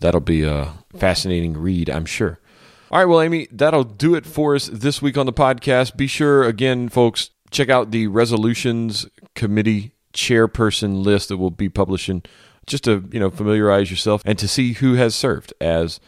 that'll 0.00 0.20
be 0.20 0.44
a 0.44 0.74
fascinating 0.96 1.56
read, 1.56 1.90
I'm 1.90 2.06
sure. 2.06 2.38
All 2.90 2.98
right, 2.98 3.06
well, 3.06 3.20
Amy, 3.20 3.48
that'll 3.50 3.84
do 3.84 4.14
it 4.14 4.26
for 4.26 4.54
us 4.54 4.68
this 4.72 5.02
week 5.02 5.18
on 5.18 5.26
the 5.26 5.32
podcast. 5.32 5.96
Be 5.96 6.06
sure, 6.06 6.44
again, 6.44 6.88
folks, 6.88 7.30
check 7.50 7.68
out 7.68 7.90
the 7.90 8.06
resolutions 8.06 9.06
committee 9.34 9.92
chairperson 10.12 11.04
list 11.04 11.28
that 11.28 11.38
we'll 11.38 11.50
be 11.50 11.68
publishing, 11.68 12.22
just 12.66 12.84
to 12.84 13.08
you 13.10 13.20
know 13.20 13.30
familiarize 13.30 13.90
yourself 13.90 14.22
and 14.24 14.38
to 14.38 14.48
see 14.48 14.74
who 14.74 14.94
has 14.94 15.14
served 15.14 15.52
as 15.60 16.00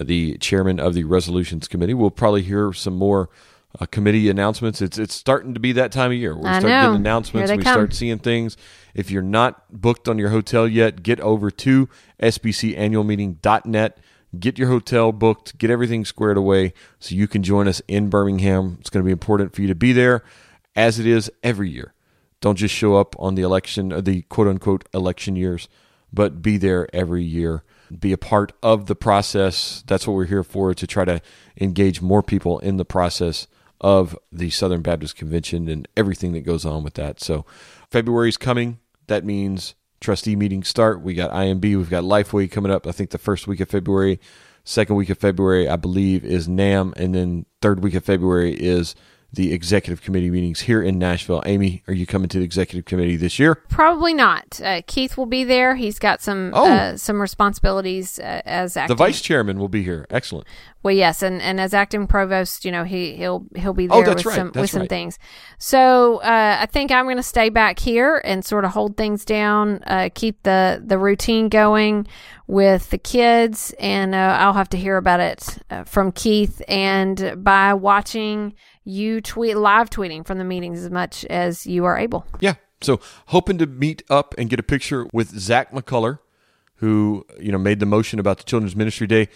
the 0.00 0.38
chairman 0.38 0.80
of 0.80 0.94
the 0.94 1.04
resolutions 1.04 1.68
committee. 1.68 1.94
We'll 1.94 2.10
probably 2.10 2.42
hear 2.42 2.72
some 2.72 2.94
more. 2.94 3.28
Uh, 3.78 3.86
committee 3.86 4.28
announcements. 4.28 4.82
It's 4.82 4.98
it's 4.98 5.14
starting 5.14 5.54
to 5.54 5.60
be 5.60 5.70
that 5.72 5.92
time 5.92 6.10
of 6.10 6.16
year. 6.16 6.34
We 6.34 6.42
start 6.42 6.62
getting 6.64 6.96
announcements. 6.96 7.52
We 7.52 7.58
come. 7.58 7.72
start 7.72 7.94
seeing 7.94 8.18
things. 8.18 8.56
If 8.94 9.12
you're 9.12 9.22
not 9.22 9.62
booked 9.70 10.08
on 10.08 10.18
your 10.18 10.30
hotel 10.30 10.66
yet, 10.66 11.04
get 11.04 11.20
over 11.20 11.52
to 11.52 11.88
sbcannualmeeting.net. 12.20 13.98
Get 14.40 14.58
your 14.58 14.66
hotel 14.68 15.12
booked. 15.12 15.56
Get 15.56 15.70
everything 15.70 16.04
squared 16.04 16.36
away 16.36 16.72
so 16.98 17.14
you 17.14 17.28
can 17.28 17.44
join 17.44 17.68
us 17.68 17.80
in 17.86 18.10
Birmingham. 18.10 18.78
It's 18.80 18.90
going 18.90 19.04
to 19.04 19.06
be 19.06 19.12
important 19.12 19.54
for 19.54 19.62
you 19.62 19.68
to 19.68 19.76
be 19.76 19.92
there, 19.92 20.24
as 20.74 20.98
it 20.98 21.06
is 21.06 21.30
every 21.44 21.70
year. 21.70 21.94
Don't 22.40 22.56
just 22.56 22.74
show 22.74 22.96
up 22.96 23.14
on 23.20 23.36
the 23.36 23.42
election, 23.42 23.90
the 24.02 24.22
quote 24.22 24.48
unquote 24.48 24.88
election 24.92 25.36
years, 25.36 25.68
but 26.12 26.42
be 26.42 26.56
there 26.56 26.88
every 26.92 27.22
year. 27.22 27.62
Be 27.96 28.10
a 28.10 28.18
part 28.18 28.52
of 28.64 28.86
the 28.86 28.96
process. 28.96 29.84
That's 29.86 30.08
what 30.08 30.14
we're 30.14 30.24
here 30.24 30.42
for 30.42 30.74
to 30.74 30.86
try 30.88 31.04
to 31.04 31.22
engage 31.60 32.02
more 32.02 32.22
people 32.24 32.58
in 32.58 32.76
the 32.76 32.84
process 32.84 33.46
of 33.80 34.16
the 34.30 34.50
Southern 34.50 34.82
Baptist 34.82 35.16
Convention 35.16 35.68
and 35.68 35.88
everything 35.96 36.32
that 36.32 36.40
goes 36.40 36.64
on 36.64 36.84
with 36.84 36.94
that. 36.94 37.20
So, 37.20 37.46
February's 37.90 38.36
coming. 38.36 38.78
That 39.06 39.24
means 39.24 39.74
trustee 40.00 40.36
meetings 40.36 40.68
start. 40.68 41.02
We 41.02 41.14
got 41.14 41.30
IMB, 41.30 41.62
we've 41.62 41.90
got 41.90 42.04
Lifeway 42.04 42.50
coming 42.50 42.72
up. 42.72 42.86
I 42.86 42.92
think 42.92 43.10
the 43.10 43.18
first 43.18 43.46
week 43.46 43.60
of 43.60 43.68
February, 43.68 44.20
second 44.64 44.96
week 44.96 45.10
of 45.10 45.18
February, 45.18 45.68
I 45.68 45.76
believe, 45.76 46.24
is 46.24 46.48
NAMB, 46.48 46.94
and 46.96 47.14
then 47.14 47.46
third 47.60 47.82
week 47.82 47.94
of 47.94 48.04
February 48.04 48.54
is 48.54 48.94
the 49.32 49.52
executive 49.52 50.02
committee 50.02 50.28
meetings 50.30 50.60
here 50.62 50.82
in 50.82 50.98
Nashville. 50.98 51.42
Amy, 51.46 51.82
are 51.86 51.94
you 51.94 52.04
coming 52.06 52.28
to 52.28 52.38
the 52.38 52.44
executive 52.44 52.84
committee 52.84 53.16
this 53.16 53.38
year? 53.38 53.54
Probably 53.54 54.12
not. 54.12 54.60
Uh, 54.62 54.82
Keith 54.88 55.16
will 55.16 55.26
be 55.26 55.44
there. 55.44 55.76
He's 55.76 55.98
got 56.00 56.20
some 56.20 56.50
Oh. 56.54 56.66
uh, 56.68 56.96
some 56.96 57.20
responsibilities 57.20 58.18
uh, 58.18 58.42
as 58.44 58.76
acting. 58.76 58.96
The 58.96 58.98
vice 58.98 59.20
chairman 59.20 59.58
will 59.58 59.68
be 59.68 59.82
here. 59.84 60.06
Excellent. 60.10 60.46
Well, 60.82 60.94
yes, 60.94 61.22
and, 61.22 61.42
and 61.42 61.60
as 61.60 61.74
acting 61.74 62.06
provost, 62.06 62.64
you 62.64 62.72
know 62.72 62.84
he 62.84 63.14
he'll 63.14 63.44
he'll 63.54 63.74
be 63.74 63.86
there 63.86 63.98
Oh, 63.98 64.14
with 64.14 64.24
right. 64.24 64.34
some 64.34 64.46
That's 64.48 64.62
with 64.62 64.70
some 64.70 64.80
right. 64.80 64.88
things. 64.88 65.18
So 65.58 66.16
uh, 66.22 66.58
I 66.60 66.66
think 66.66 66.90
I'm 66.90 67.04
going 67.04 67.16
to 67.16 67.22
stay 67.22 67.50
back 67.50 67.78
here 67.78 68.20
and 68.24 68.44
sort 68.44 68.64
of 68.64 68.72
hold 68.72 68.96
things 68.96 69.24
down, 69.24 69.82
uh, 69.86 70.08
keep 70.14 70.42
the 70.42 70.82
the 70.84 70.98
routine 70.98 71.48
going 71.50 72.06
with 72.46 72.90
the 72.90 72.98
kids, 72.98 73.72
and 73.78 74.14
uh, 74.14 74.36
I'll 74.40 74.54
have 74.54 74.70
to 74.70 74.76
hear 74.76 74.96
about 74.96 75.20
it 75.20 75.58
uh, 75.70 75.84
from 75.84 76.10
Keith 76.12 76.62
and 76.66 77.34
by 77.44 77.74
watching 77.74 78.54
you 78.84 79.20
tweet 79.20 79.56
live 79.56 79.90
tweeting 79.90 80.26
from 80.26 80.38
the 80.38 80.44
meetings 80.44 80.82
as 80.84 80.90
much 80.90 81.24
as 81.26 81.66
you 81.66 81.84
are 81.84 81.98
able. 81.98 82.26
Yeah. 82.40 82.54
So 82.80 83.00
hoping 83.26 83.58
to 83.58 83.66
meet 83.66 84.02
up 84.08 84.34
and 84.38 84.48
get 84.48 84.58
a 84.58 84.62
picture 84.62 85.06
with 85.12 85.38
Zach 85.38 85.70
McCullough, 85.72 86.18
who 86.76 87.26
you 87.38 87.52
know 87.52 87.58
made 87.58 87.80
the 87.80 87.86
motion 87.86 88.18
about 88.18 88.38
the 88.38 88.44
Children's 88.44 88.74
Ministry 88.74 89.06
Day. 89.06 89.28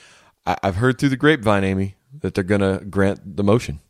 I, 0.47 0.57
I've 0.63 0.77
heard 0.77 0.99
through 0.99 1.11
the 1.11 1.17
grapevine, 1.17 1.65
Amy, 1.65 1.97
that 2.21 2.35
they're 2.35 2.45
going 2.45 2.61
to 2.61 2.85
grant 2.87 3.37
the 3.37 3.45
motion 3.45 3.81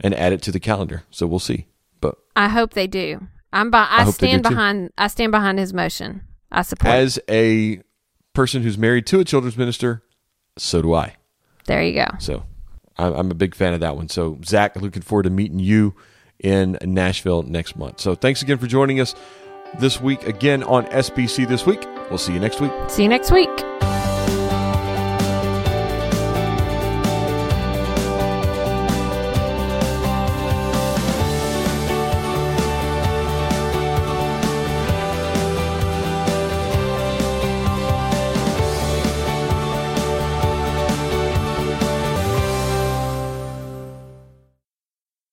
and 0.00 0.14
add 0.14 0.32
it 0.32 0.42
to 0.42 0.52
the 0.52 0.60
calendar. 0.60 1.04
So 1.10 1.26
we'll 1.26 1.38
see. 1.38 1.66
But 2.00 2.16
I 2.36 2.48
hope 2.48 2.74
they 2.74 2.86
do. 2.86 3.26
I'm 3.52 3.70
by, 3.70 3.86
I, 3.88 4.04
they 4.04 4.10
stand 4.12 4.44
too. 4.44 4.50
behind 4.50 4.92
I 4.96 5.08
stand 5.08 5.32
behind 5.32 5.58
his 5.58 5.72
motion. 5.72 6.22
I 6.50 6.62
support. 6.62 6.94
as 6.94 7.18
a 7.28 7.82
person 8.32 8.62
who's 8.62 8.78
married 8.78 9.06
to 9.08 9.20
a 9.20 9.24
children's 9.24 9.56
minister, 9.56 10.02
so 10.56 10.80
do 10.80 10.94
I. 10.94 11.16
there 11.66 11.82
you 11.82 11.94
go. 11.94 12.06
So 12.18 12.44
I'm 12.98 13.30
a 13.30 13.34
big 13.34 13.54
fan 13.54 13.74
of 13.74 13.80
that 13.80 13.96
one. 13.96 14.08
So, 14.08 14.38
Zach, 14.44 14.76
looking 14.76 15.02
forward 15.02 15.24
to 15.24 15.30
meeting 15.30 15.58
you 15.58 15.94
in 16.38 16.78
Nashville 16.82 17.42
next 17.42 17.76
month. 17.76 18.00
So, 18.00 18.14
thanks 18.14 18.42
again 18.42 18.58
for 18.58 18.66
joining 18.66 19.00
us 19.00 19.14
this 19.78 20.00
week 20.00 20.26
again 20.26 20.62
on 20.62 20.86
SBC 20.86 21.46
This 21.48 21.66
Week. 21.66 21.84
We'll 22.08 22.18
see 22.18 22.32
you 22.32 22.40
next 22.40 22.60
week. 22.60 22.72
See 22.88 23.02
you 23.02 23.08
next 23.08 23.30
week. 23.30 23.50